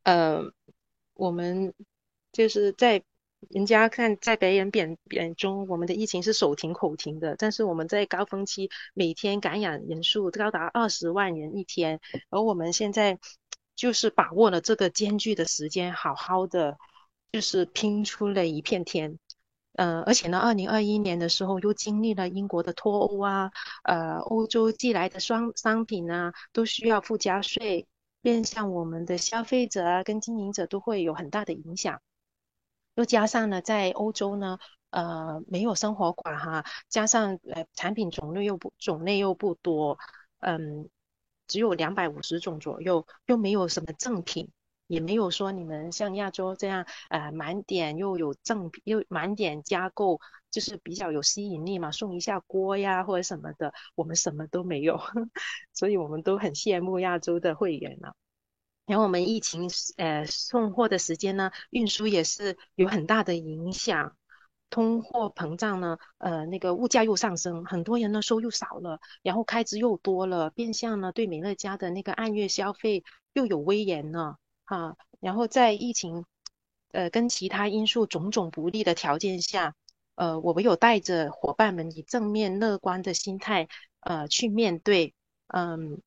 [0.04, 0.52] 呃，
[1.14, 1.74] 我们
[2.30, 3.02] 就是在
[3.48, 13.18] 人家看在别人眼眼中，我们的疫情是手停口停的，但是我们在高峰期每天感染人数高达二十万人一天，而我们现在
[13.74, 16.78] 就是把握了这个艰巨的时间，好好的。
[17.32, 19.18] 就是拼出了一片天，
[19.74, 23.50] 呃，而且呢，二零二一年的时候又经历了英国的脱欧啊，
[23.84, 27.86] 呃，欧洲寄来的商商品啊都需要附加税，
[28.20, 32.00] 变相我们的消费者啊跟经营者都会有很大的影响。
[32.96, 34.58] 又加上呢，在欧洲呢，
[34.90, 39.98] 呃，没有生活馆哈，加上呃产品种类又不种类又不多，
[40.40, 40.88] 嗯，
[41.46, 44.50] 只有两百五十种左右，又没有什么赠品，
[44.90, 50.18] 也没有说你们像亚洲这样，呃，满点又有赠，又满点加购，
[50.50, 54.98] 就是比较有吸引力嘛，送一下锅呀或者什么的，我们什么都没有，
[55.72, 58.12] 所以我们都很羡慕亚洲的会员呢。
[58.86, 64.16] 然后我们疫情，呃，送货的时间呢，运输也是有很大的影响。
[64.70, 74.36] 通货膨胀呢，呃，那个物价又上升，很多人呢收入少了，然后开支又多了，变相呢对美乐家的那个按月消费又有威严呢，
[74.76, 74.96] 啊。
[75.20, 76.24] 然后在疫情，
[76.92, 79.74] 呃，跟其他因素种种不利的条件下，
[80.14, 83.68] 呃，我唯有带着伙伴们以正面乐观的心态，
[84.00, 85.14] 呃，去面对，
[85.48, 86.00] 嗯，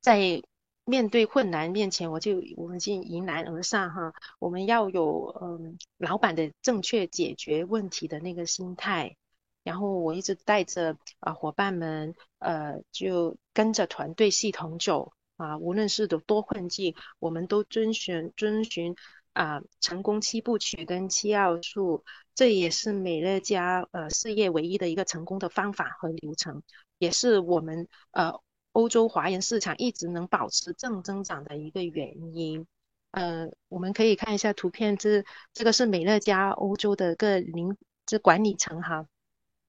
[0.00, 0.42] 在。
[0.86, 4.12] 面对困难面前，我就我们就迎难而上哈。
[4.40, 9.16] 我们要有嗯，老板的正确解决问题的那个心态。
[9.62, 15.58] 然后我一直带着啊伙伴们，呃，就跟着团队系统走啊。
[15.58, 18.94] 无论是有多困境，我们都遵循遵循
[19.32, 22.04] 啊成功七部曲跟七要素。
[22.34, 26.62] 这也是美乐家呃事业唯一的一个成功的方法和流程，
[26.98, 28.40] 也是我们呃。
[28.72, 32.68] 欧洲华人市场一直能保持正增长的一个原因，
[33.10, 37.76] 呃，我们可以看一下图片，这这个是美乐家欧洲的个领
[38.06, 39.08] 这管理层哈，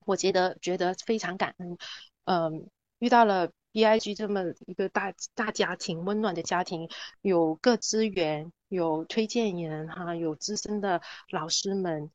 [0.05, 1.80] 我觉得觉得非常感恩，
[2.26, 2.69] 嗯，
[2.99, 6.89] 遇到了 BIG 这么一个大大家庭，温暖的家庭，
[7.22, 12.11] 有各资源，有推荐人哈，有资深的老师们，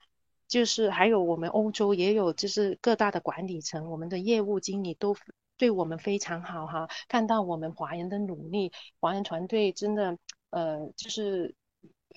[0.48, 5.16] 就是还有我们欧洲也有就是各大的管理层，我们的业务经理都。
[5.58, 10.18] 对我们非常好哈，看到我们华人的努力，华人团队真的
[10.50, 11.54] 呃就是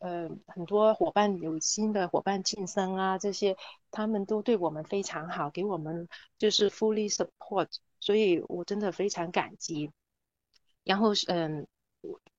[0.01, 3.55] 呃很多伙伴有新的伙伴晋升啊，这些
[3.91, 7.69] 他们都对我们非常好，给我们就是 fully support，
[7.99, 9.91] 所以我真的非常感激。
[10.83, 11.67] 然后嗯，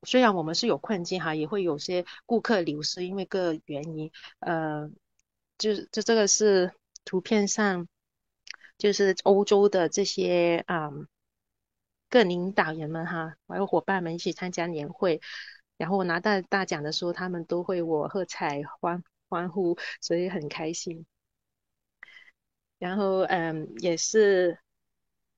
[0.02, 4.90] 虽然我们是有困境哈，也会有些顾客流失，因为各原因，呃，
[5.58, 6.72] 就就这个是
[7.04, 7.88] 图片上。
[8.78, 10.90] 就是欧洲的这些啊，
[12.08, 15.20] 各领导人们哈，还有伙伴们一起参加年会，
[15.76, 21.04] 然后我拿到大奖的时候，他们都会我喝彩欢欢呼，所以很开心。
[22.78, 24.58] 然后嗯，也是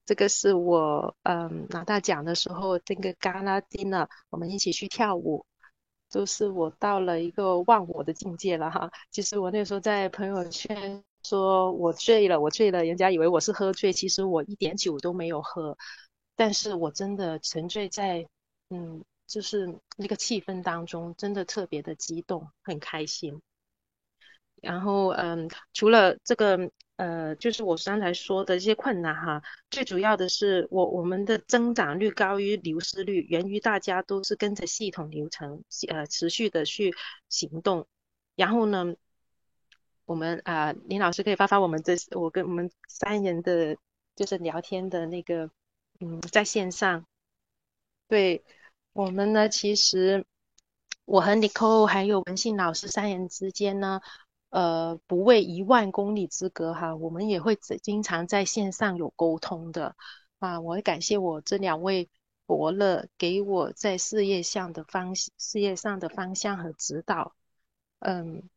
[0.05, 5.45] 这个是我嗯拿大奖的时候，这个戛拉丁呢，我们一起去跳舞，
[6.11, 8.91] 都是我到了一个忘我的境界了哈。
[9.11, 11.03] 其实我那时候在朋友圈。
[11.25, 15.79] 说我醉了，我醉了，人家以为我是喝醉，其实我一点酒都没有喝，
[16.35, 18.27] 但是我真的沉醉在，
[18.71, 23.41] 嗯，就是那个气氛当中，真的特别的激动，很开心。
[24.63, 36.95] 然后，嗯，除了这个，呃，就是我刚才说的这些困难哈，最主要的是我我们的增长率高于流失率，源于大家都是跟着系统流程，呃，持续的去
[37.29, 37.87] 行动，
[38.37, 38.95] 然后呢。
[40.05, 43.77] 我们啊，林老师可以发发我们这我跟我们三人的
[44.17, 45.49] 就是聊天的那个，
[46.01, 47.07] 嗯，在线上。
[48.09, 48.45] 对
[48.93, 50.27] 我们呢，其实
[51.05, 54.01] 我和 Nicole 还有文信老师三人之间呢，
[54.53, 59.97] 呃，不为一万公里之隔哈，我们也会经常在线上有沟通的
[60.39, 60.61] 啊。
[60.61, 62.09] 我也感谢我这两位
[62.47, 67.35] 伯乐给我在事业上的方事业上的方向和指导，
[68.01, 68.49] 嗯。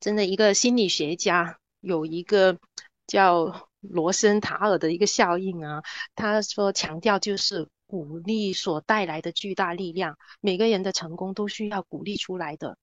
[0.00, 2.58] 真的，一个心理学家有一个
[3.06, 5.82] 叫罗森塔尔的一个效应啊，
[6.14, 12.76] 他说强调就是鼓励所带来的巨大力量，每个人的成功都需要鼓励出来的。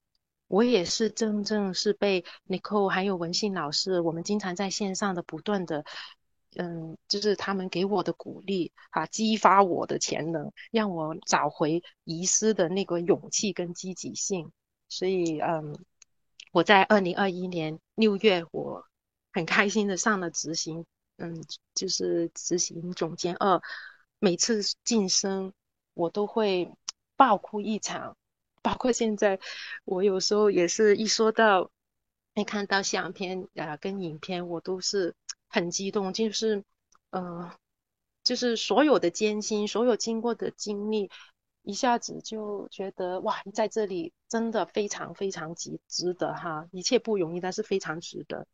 [0.52, 5.86] 我也是真正是被 Nicole 还有文信老师，我们经常在线上的不断的，
[6.56, 14.52] 嗯，就是他们给我的鼓励啊，激发我的潜能，让我找回遗失的那个勇气跟积极性。
[14.90, 15.78] 所以，嗯。
[16.54, 18.84] 我在二零二一年六月，我
[19.32, 20.86] 很开心的上了执行，
[21.16, 21.42] 嗯，
[21.74, 23.62] 就是执行总监二。
[24.20, 25.54] 每次晋升，
[25.94, 26.70] 我都会
[27.16, 28.18] 爆哭一场，
[28.62, 29.40] 包括现在，
[29.86, 31.72] 我有时候也是一说到，
[32.36, 35.16] 一看到相片啊跟影片，我都是
[35.48, 36.64] 很激动，就是，
[37.12, 37.52] 嗯，
[38.24, 41.10] 就是所有的艰辛，所有经过的经历。
[41.64, 48.48] 一下子就觉得哇，在这里真的非常非常值值得哈，一切不容易，但是非常值得。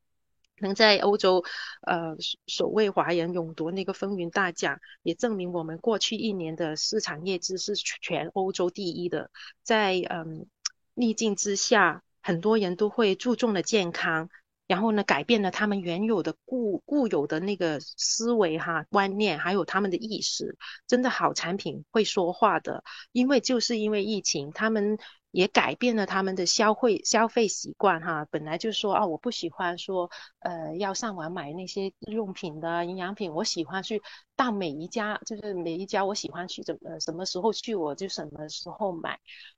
[0.60, 1.44] 能在欧洲，
[1.82, 2.16] 呃，
[2.48, 9.30] 首位华人勇夺那个风云大奖，也证明我们过去一年的市场业绩是全欧洲第一的。
[9.64, 10.48] 在嗯
[10.94, 14.30] 逆境之下，很多人都会注重了健康，
[14.68, 20.58] 然后呢，改变了他们原有的固固有的那个思维哈观念，还有他们的意识，
[20.88, 22.84] 真的好产品会说话的。
[23.14, 24.98] 因为就是因为疫情，他们
[25.32, 28.28] 也改变了他们的消费消费习惯哈。
[28.30, 34.02] 本来就说啊，我不喜欢说呃要上网买那些日用品的营养品，我喜欢去
[34.36, 39.18] 到每一家，就是每一家我喜欢去怎么什么时候去我就什么时候买。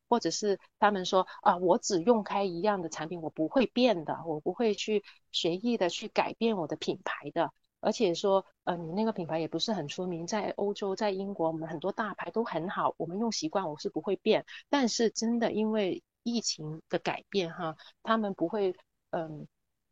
[0.10, 7.53] 或者是他们说啊，我只用开一样的产品，我不会变的，我不会去随意的去改变我的品牌的。
[7.82, 14.45] 而且说，呃，你那个品牌也不是很出名，在欧洲，在英国，我们很多大牌都很好，我们用习惯，我是不会变。
[14.68, 18.76] 但是真的因为疫情的改变哈，他们不会，
[19.12, 19.47] 嗯，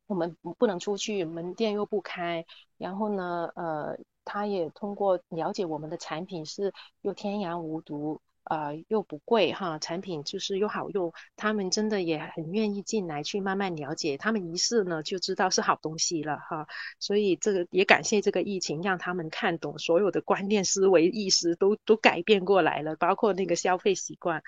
[0.05, 2.45] 我们不能出去，门店又不开，
[2.78, 8.20] 然后呢，呃，他也通过了解我们的产品是又天然无毒。
[8.49, 16.65] 呃，又不贵哈，产品就是又好用，他们真的也很愿意进来去慢慢了解，他们一试呢就知道是好东西了哈，
[16.97, 24.41] 所以这个也感谢这个疫情，让他们看懂所有的观念、思维、意识都都改变过来了，包括那个消费习惯，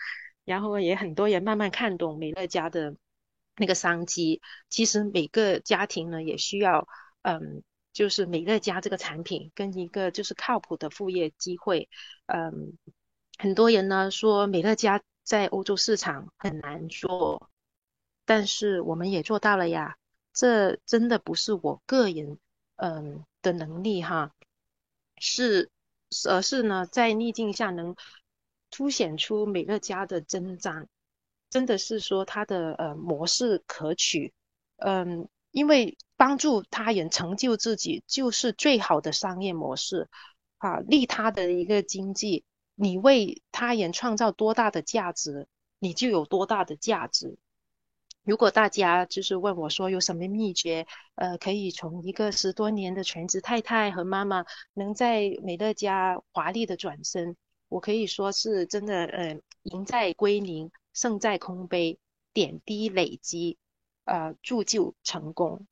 [0.46, 2.96] 然后也很多人慢慢看懂美乐家的
[3.58, 6.88] 那个商机，其实每个家庭呢也需要，
[7.24, 11.90] 嗯，就是美乐家这个产品跟一个就是靠谱的副业机会，
[12.28, 12.78] 嗯。
[13.42, 17.50] 很多人呢说美乐家在欧洲市场很难做，
[18.26, 19.96] 但是我们也做到了呀。
[20.34, 22.38] 这真的不是我个人
[22.76, 24.34] 嗯的能力哈，
[25.18, 25.70] 是
[26.28, 27.96] 而是呢在逆境下能
[28.70, 30.88] 凸显出美乐家的增长，
[31.50, 34.34] 真的是说它的呃模式可取，
[34.80, 40.10] 嗯，因为帮助他人成就自己就是最好的商业模式
[40.58, 42.44] 啊，利他的一个经济。
[42.82, 45.50] 你为他人创造多大的价值，
[45.80, 47.38] 你就有多大的价值。
[48.24, 57.36] 如果大家就是问我说有什么秘诀，呃，可以从一个十多年的全职太太和妈妈，能在美乐家华丽的转身，
[57.68, 62.00] 我可以说是真的，呃，赢在归零，胜在空杯，
[62.32, 63.58] 点滴累积，
[64.06, 65.68] 呃，铸就成功。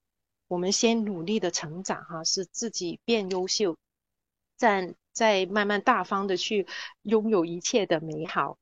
[0.50, 3.78] 我们先努力的成长，哈，使自己变优秀，
[4.58, 4.94] 在。
[5.18, 6.68] 在慢慢大方的去
[7.02, 8.60] 拥有一切的美好。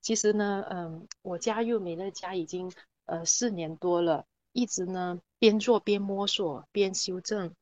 [0.00, 2.72] 其实呢，嗯，我加入美乐家已经
[3.04, 7.54] 呃四年多了，一直呢边做边摸索边修正。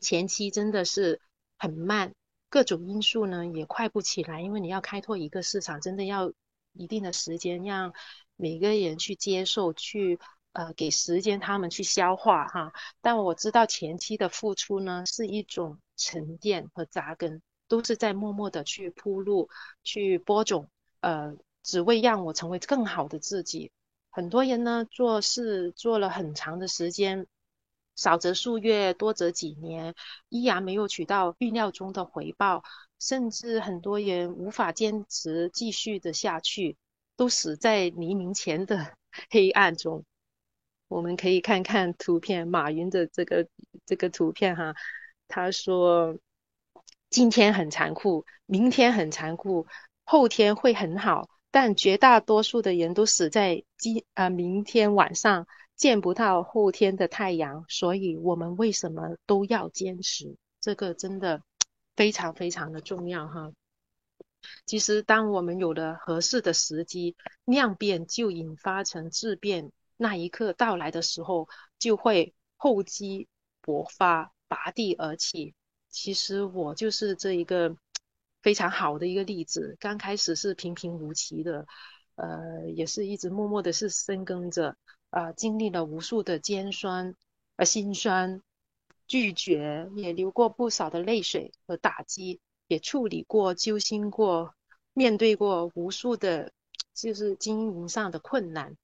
[0.00, 1.20] 前期真的是
[1.56, 2.14] 很慢，
[2.48, 6.32] 各种因素呢也快不起来，因为你要开拓一个市场，真的要
[6.72, 7.94] 一定的时间，让
[8.34, 10.18] 每个人去接受，去
[10.52, 12.72] 呃给时间他们去消化哈。
[13.00, 17.40] 但我知道前期的付出呢是一种沉淀和扎根。
[17.68, 19.50] 都是在默默的去铺路、
[19.84, 20.68] 去播种，
[21.00, 23.70] 呃，只为让我成为更好的自己。
[24.10, 27.26] 很多人呢做事做了很长的时间，
[27.94, 29.94] 少则数月，多则几年，
[30.30, 32.64] 依然没有取到预料中的回报，
[32.98, 36.76] 甚至很多人无法坚持继续的下去，
[37.16, 38.96] 都死在黎明前的
[39.30, 40.04] 黑暗中。
[40.88, 43.46] 我们可以看看图片，马云的这个
[43.84, 44.74] 这个图片哈，
[45.28, 46.18] 他说。
[47.10, 49.66] 今天很残酷，明天很残酷，
[50.04, 57.64] 后天会很好，但绝大多数的人都死在今啊明天晚上见不到后天的太阳。
[57.68, 60.36] 所以，我们为什么都要坚持？
[60.60, 61.42] 这个真的
[61.96, 63.52] 非常非常的重要哈。
[64.66, 71.48] 其实，当我们有了合适的时机，量变就引发成质变，那一刻到来的时候，
[71.78, 73.28] 就会厚积
[73.62, 75.54] 薄发，拔地而起。
[76.00, 77.76] 其实我就是这一个
[78.40, 79.76] 非常好的一个例子。
[79.80, 81.66] 刚开始是平平无奇的，
[82.14, 84.76] 呃，也是一直默默的是深耕着，
[85.10, 87.16] 啊，经历了无数的尖酸、
[87.56, 88.40] 呃心酸、
[89.08, 94.54] 拒绝，也流过不少的泪水和打击，也处理过、揪心过、
[94.92, 96.52] 面对过无数的，
[96.94, 98.76] 就是经营上的困难。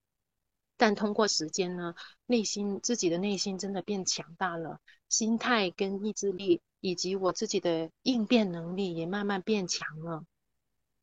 [0.77, 1.95] 但通过时间呢，
[2.27, 4.81] 内心自己的内心真的变强大了，
[5.15, 6.61] 心态跟意志力。
[6.87, 10.23] 以及我自己的应变能力也慢慢变强了。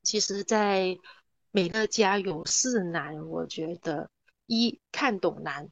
[0.04, 0.96] 其实，在
[1.50, 4.12] 美乐家有四难，我觉得：
[4.46, 5.72] 一看懂难，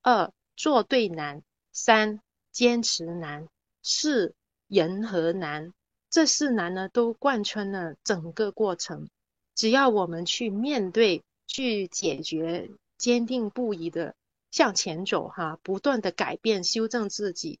[0.00, 3.46] 二做对难，三坚持难，
[3.82, 4.34] 四
[4.68, 5.74] 人和难。
[6.08, 9.10] 这四难呢，都贯穿了整个过程。
[9.54, 14.14] 只要我们去面对、去解决，坚定不移的
[14.50, 17.60] 向前走，哈，不断的改变、修正自己。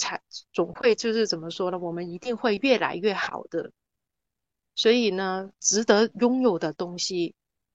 [0.00, 0.20] 才
[0.52, 1.78] 总会就是怎么说呢？
[1.78, 3.70] 我们一定会越来越好的。
[4.74, 7.34] 所以呢，值得拥有的东西，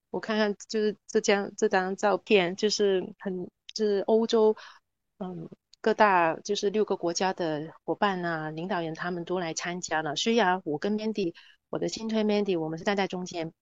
[0.09, 3.45] 我看看就是这张这张照片，就是很
[3.75, 4.55] 就是欧洲
[5.19, 5.47] 嗯，
[5.81, 10.15] 各大就是六个国家的伙伴啊、领导人他们都来参加了。
[10.15, 11.35] 虽然我跟 Mandy，
[11.69, 13.53] 我的新推 Mandy，我们是站在中间，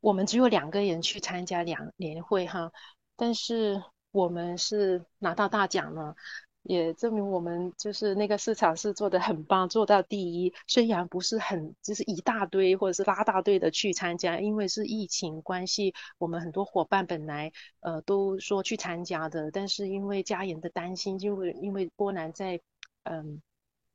[0.00, 2.70] 我们只有两个人去参加两年会哈，
[3.16, 6.16] 但是我们是拿到大奖了。
[6.62, 10.52] 也证明我们就是那个市场是做的很棒，做到第一。
[10.66, 22.60] 虽然不是很就是一大堆或者是拉大队的去参加，因为是疫情关系，我们很多伙伴本来呃都说去参加的，但是因为家人的担心，就会因为波兰在
[23.04, 23.42] 嗯。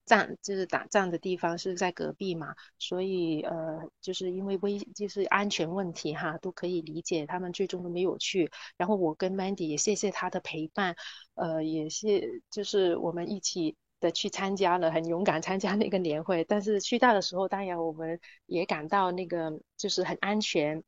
[0.05, 8.51] 战就是打仗的地方是在隔壁嘛，所以呃，就是因为危就是安全问题哈，都可以理解，他们最终都没有去。
[8.77, 10.95] 然后我跟 Mandy 也谢谢他的陪伴，
[11.33, 16.43] 呃，也是就是我们一起的去参加了，很勇敢参加那个年会。
[16.43, 20.83] 但是去到的时候，当然我们也感到那个就是很安全、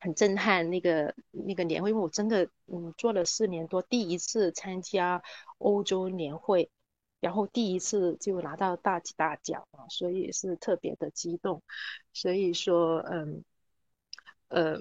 [0.00, 5.22] 很震撼那个那个年会，因为我真的嗯做了四年多，第一次参加
[5.58, 6.70] 欧洲年会。
[7.20, 11.62] 然后第一次就拿到大大奖啊，所以是特别的激动。
[12.14, 13.44] 所以说，嗯，
[14.48, 14.78] 呃，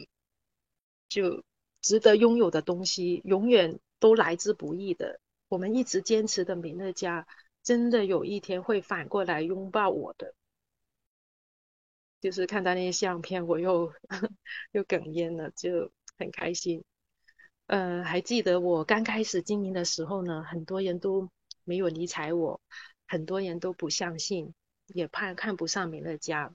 [1.09, 1.43] 就
[1.81, 5.19] 值得拥有的东西，永远都来之不易的。
[5.49, 7.27] 我们一直坚持的美乐家，
[7.61, 10.33] 真的有一天会反过来拥抱我的。
[12.21, 13.93] 就是看到那些相片，我又
[14.71, 16.85] 又哽咽了，就很开心。
[17.67, 21.29] 呃，还记得我刚开始经营的时候呢，很多人都。
[21.69, 22.59] 没有理睬我，
[23.07, 24.55] 很多人都不相信，
[24.87, 26.51] 也怕看不上美乐家，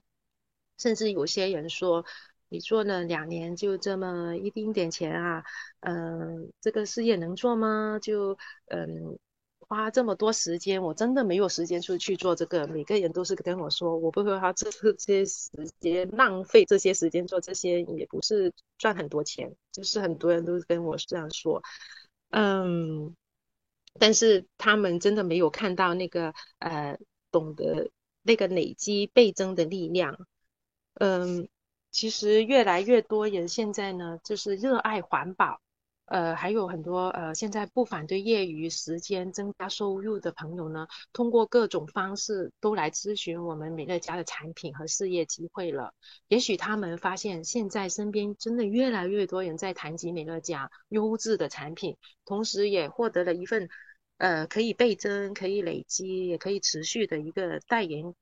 [0.77, 2.05] 甚至有些人说
[2.51, 5.45] ：“你做了两年就这么一丁点钱啊？
[5.79, 7.97] 嗯，这个事业能做吗？
[8.01, 8.37] 就
[8.67, 9.17] 嗯，
[9.59, 15.49] 花这么多时间，我真的没有时间出去做这个。”每个人都是跟我说：“我不会花这这些时
[15.79, 21.63] 间，浪费这些时间做这些，也不是赚很多钱。”就是很多人都跟我这样说，
[22.31, 23.15] 嗯。
[23.97, 26.97] 但是他们真的没有看到那个呃，
[27.31, 27.91] 懂得
[28.23, 30.27] 那个累积倍增的力量。
[30.95, 31.47] 嗯，
[31.91, 35.61] 其实越来越多人现在呢，就是热爱环保，
[36.05, 45.93] 呃，还有很多呃，现在不反对业余时间增加收入的朋友呢，通过各种方式都来咨询我们美乐家的产品和事业机会了。
[46.27, 53.69] 也许他们发现现在身边真的越来越多人在谈及美乐家优质的产品，同时也获得了一份。
[54.17, 58.15] 呃，可以倍增、可以累积、也可以持续的一个代言，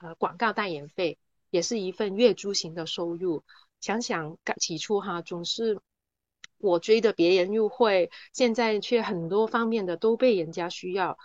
[0.00, 1.18] 呃，广告代言费，
[1.50, 3.44] 也是一份月租型的收入。
[3.80, 5.80] 想想起初哈，总是
[6.58, 11.16] 我追的别人入会，现在却很多方面的都被人家需要，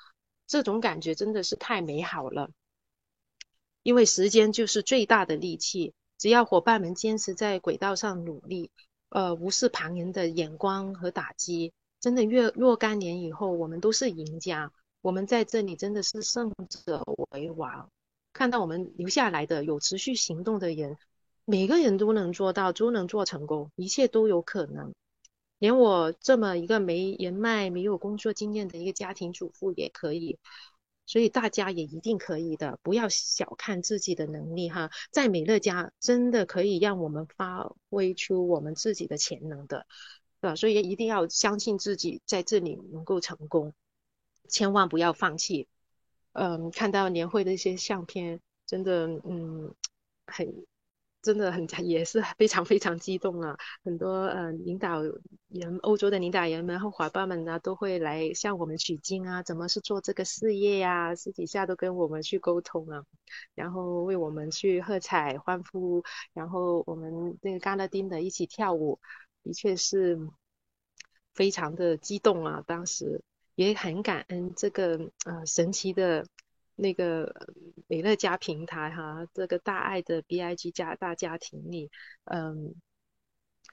[0.46, 2.52] 这种感觉真的是太美好了。
[3.82, 8.72] 因为时间就是最大的利器，只要伙伴们坚持在轨道上努力，
[9.10, 11.74] 呃，无视旁人的眼光和打击。
[12.06, 14.72] 真的，若若干年以后，我们都是赢家。
[15.02, 17.90] 我们在这里真的是胜者为王。
[18.32, 21.00] 看到我们留下来的有持续行动的人，
[21.46, 24.94] 每个人都能做到，都能做成功，一切都有可能。
[25.58, 30.38] 连我这么一个没人脉、没有工作经验的一个家庭主妇也可以。
[31.08, 34.92] 所以大家也一定可以的，不要小看自己的能力哈。
[35.10, 39.88] 在美乐家，真的可以让我们发挥出我们自己的潜能的。
[40.54, 43.74] 所以一定要相信自己在这里能够成功，
[44.50, 45.70] 千万不要放弃。
[46.34, 49.74] 嗯，看到年会的一些相片，真的，嗯，
[50.28, 50.66] 很，
[51.22, 53.58] 真的很 也是非常非常激动啊！
[53.86, 55.02] 很多呃领导
[55.48, 61.16] 人，欧洲的领导人们和伙伴们呢，都会来向我们取经啊，怎么是做这个事业呀？
[61.16, 63.06] 私底下都跟我们去沟通啊，
[63.56, 69.00] 然后为我们去喝彩欢呼，然后我们那个嘎拉丁的一起跳舞。
[69.46, 70.18] 的确是
[71.36, 72.64] 非常的激动啊！
[72.66, 73.22] 当时
[73.54, 76.26] 也很感恩这个呃神奇的
[76.76, 77.32] 那个
[77.86, 81.92] 美乐家平台哈，这个大爱的 B I G 家大家庭里，
[82.24, 82.74] 嗯，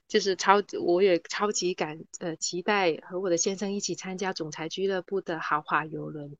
[0.07, 6.37] 就是超我也超级感呃期待和我的先生一起参加总裁俱乐部的豪华游轮。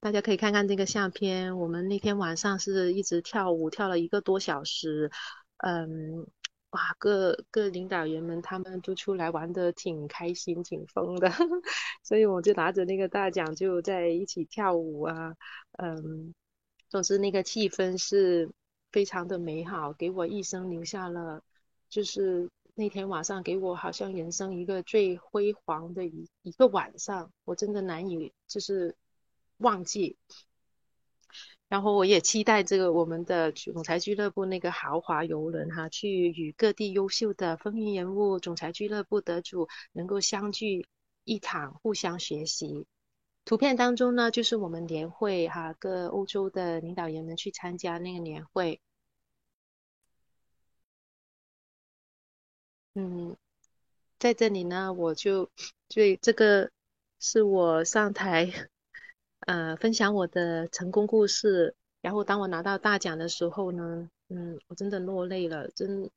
[0.00, 5.10] 大家可以看看这个相片，我们那天晚上是一直跳舞跳了一个多小时，
[5.58, 6.26] 嗯。
[6.72, 11.30] 哇，各各领导人们他们都出来玩的挺开心、挺疯的，
[12.02, 15.36] 所以我就拿着那个大奖就在一起跳舞啊，
[15.72, 16.32] 嗯，
[16.88, 18.50] 总之那个气氛是
[18.90, 21.42] 非常的美好，给我一生留下了，
[21.90, 28.96] 就是那天晚上给我好像人生一个最辉煌的一一个晚上，我真的难以就是
[29.58, 30.16] 忘记。
[31.72, 40.86] 然后我也期待这个我们的总裁俱乐部那个豪华游轮哈，去与各地优秀的风云人物、总裁俱乐部得主能够相聚，
[41.24, 42.86] 一堂互相学习。
[43.46, 48.78] 图片当中呢，就是我们年会哈，各欧洲的领导人们去参加那个年会。
[52.94, 53.34] 嗯，
[54.18, 55.50] 在这里呢，我就
[55.88, 56.70] 对这个
[57.18, 58.68] 是我上台
[59.46, 61.74] 呃分享我的成功故事。
[62.00, 66.10] 然后当我拿到大奖的时候呢，嗯，我真的落泪了，真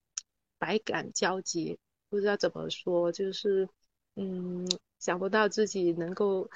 [0.57, 1.77] 百感交集，
[2.09, 3.69] 不知道怎么说，就是
[4.15, 4.67] 嗯，
[4.99, 6.49] 想不到自己能够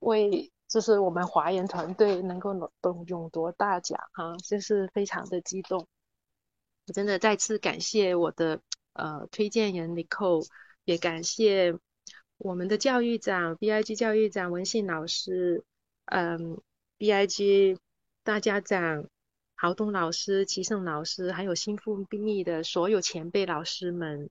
[0.00, 2.52] 为就是我们华人团队能够
[2.82, 5.86] 勇勇夺大奖哈，真是非常的激动。
[6.86, 8.60] 我真的再次感谢我的。
[8.96, 10.46] 呃，推荐人 Nicole，
[10.84, 11.76] 也感谢
[12.36, 15.64] 我们的教育长 BIG 教育长文信老师，
[16.06, 16.60] 嗯
[16.98, 17.78] ，BIG
[18.22, 19.08] 大家长
[19.54, 24.28] 豪东老师、齐胜老师，还有心腹兵役的所有前辈老师们，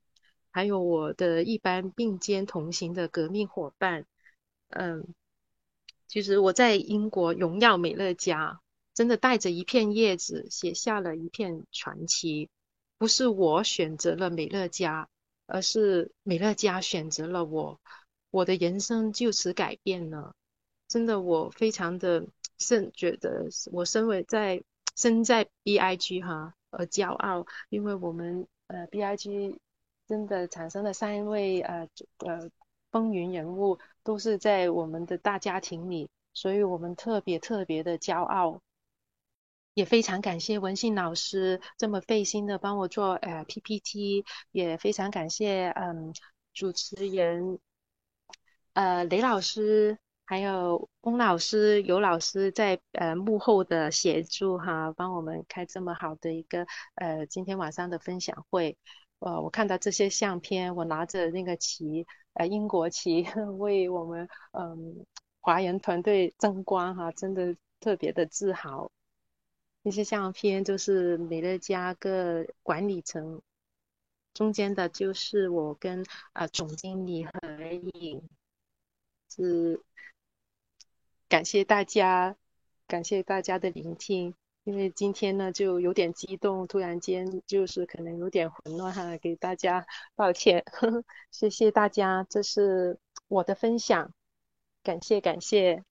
[0.51, 4.05] 还有我的一班并肩同行的革命伙伴，
[4.69, 5.07] 嗯，
[6.07, 8.61] 其实我在英国荣耀美乐家，
[8.93, 12.49] 真的带着一片叶子写下了一片传奇。
[12.99, 15.09] 不是我选择了美乐家，
[15.47, 17.81] 而是美乐家选择了我，
[18.29, 20.35] 我的人生就此改变了。
[20.93, 22.23] 真的，我非常的
[22.59, 24.63] 甚觉得，我身为在
[24.95, 29.57] 身在 BIG 哈而骄傲，因为我们呃 BIG
[30.07, 31.89] 真的产生了三位呃
[32.19, 32.47] 呃
[32.91, 38.61] 风云人物，都是在我们的大家庭里，所以我们特别特别的骄傲。
[39.73, 46.13] 也非常感谢文信老师这么费心的帮我做呃 PPT，也非常感谢嗯
[46.53, 47.57] 主持人
[48.73, 56.65] 呃雷老师，还有龚老师、尤老师在呃幕后的协助哈，帮我们开这么好的一个
[56.95, 58.77] 呃今天晚上的分享会。
[59.19, 63.23] 呃，我看到这些相片，我拿着那个旗呃英国旗
[63.57, 65.05] 为我们嗯
[65.39, 68.91] 华人团队争光哈，真的特别的自豪。
[69.81, 73.41] 那些相片就是美乐家个管理层，
[74.33, 77.31] 中间的就是我跟啊总经理合
[77.93, 78.21] 影，
[79.29, 79.81] 是
[81.33, 82.37] 感谢大家，
[82.85, 84.35] 感谢大家的聆听。
[84.65, 90.63] 因为今天呢就有点激动，突然间就是可能有点混乱哈，给大家抱歉，
[91.31, 94.13] 谢谢大家，这是我的分享，
[94.83, 95.83] 感谢感谢，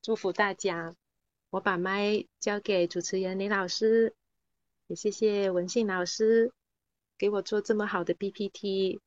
[0.00, 0.94] 祝福大家。
[1.50, 4.14] 我把麦交给主持人李老师，
[4.86, 6.52] 也谢谢文信老师
[7.18, 9.00] 给我做这么好的 PPT。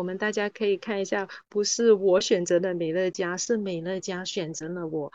[0.00, 5.12] 我们大家可以看一下，不是我选择了美乐家，是美乐家选择了我，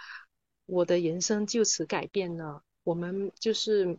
[0.68, 2.62] 我的人生就此改变了。
[2.84, 3.98] 我们就是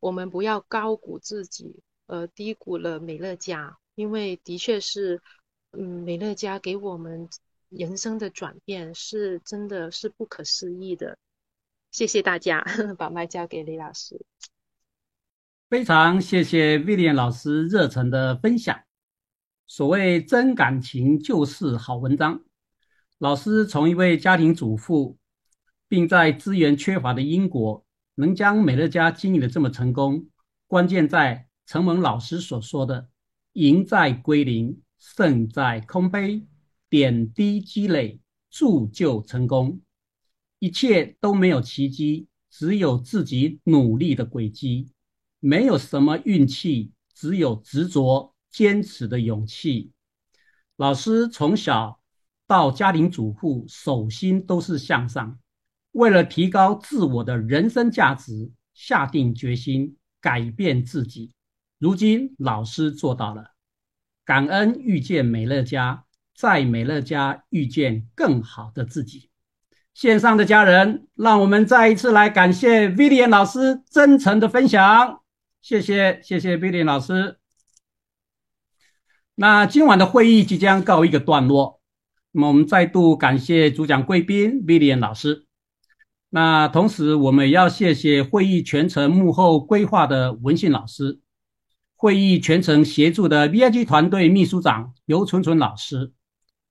[0.00, 5.22] 我们不要高估自己，而低估了美乐家，因为的确是，
[5.70, 7.28] 嗯，美乐家给我们
[7.68, 11.16] 人生的转变是真的是不可思议的。
[11.92, 12.64] 谢谢大家，
[12.98, 14.20] 把麦交给李老师。
[15.70, 18.85] 非常谢谢威廉老师热忱的分享。
[19.66, 22.44] 所谓真感情就是好文章。
[23.18, 25.18] 老师从一位家庭主妇，
[25.88, 30.28] 并在资源缺乏的英国，能将美乐家经营的这么成功，
[30.68, 33.08] 关键在承蒙老师所说的
[33.54, 36.46] “赢在归零，胜在空杯”，
[36.88, 39.80] 点滴积累，铸就成功。
[40.60, 44.92] 一切都没有奇迹，只有自己努力的轨迹；
[45.40, 49.92] 没有什么运气，只有执着坚持的勇气。
[50.76, 52.00] 老师从小
[52.46, 55.38] 到家庭主妇，手心都是向上。
[55.92, 61.34] 为了提高自我的人生价值，下定决心改变自己。
[61.78, 63.50] 如今老师做到了，
[64.24, 69.28] 感恩遇见美乐家，在美乐家遇见更好的自己。
[69.92, 75.20] 线上的家人，让我们再一次来感谢 Vivian 老师真诚的分享，
[75.60, 77.38] 谢谢谢谢 Vivian 老师。
[79.36, 81.80] 那今晚的会议即将告一个段落，
[82.32, 85.46] 那么我们再度感谢主讲贵宾 Villian 老师。
[86.30, 91.20] 那同时我们也要谢谢会议全程幕后规划的文信老师，
[91.94, 96.12] 会议全程协助的 VIG 团队秘书长刘纯纯老师，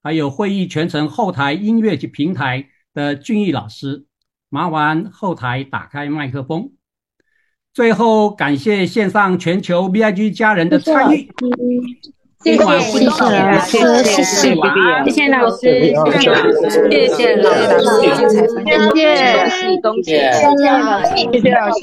[0.03, 2.67] 还有会议全程后台音乐及平台。
[2.95, 4.05] 的俊逸老师，
[4.47, 6.71] 麻烦后台打开麦克风。
[7.73, 11.29] 最后，感谢线上全球 BIG 家人的参与。
[12.45, 12.93] 谢谢老师，
[13.65, 14.53] 谢谢谢谢
[15.03, 18.77] 谢谢老师，谢谢老师，谢谢老师谢谢
[19.81, 21.81] 恭喜恭喜，谢谢老师，谢谢老师。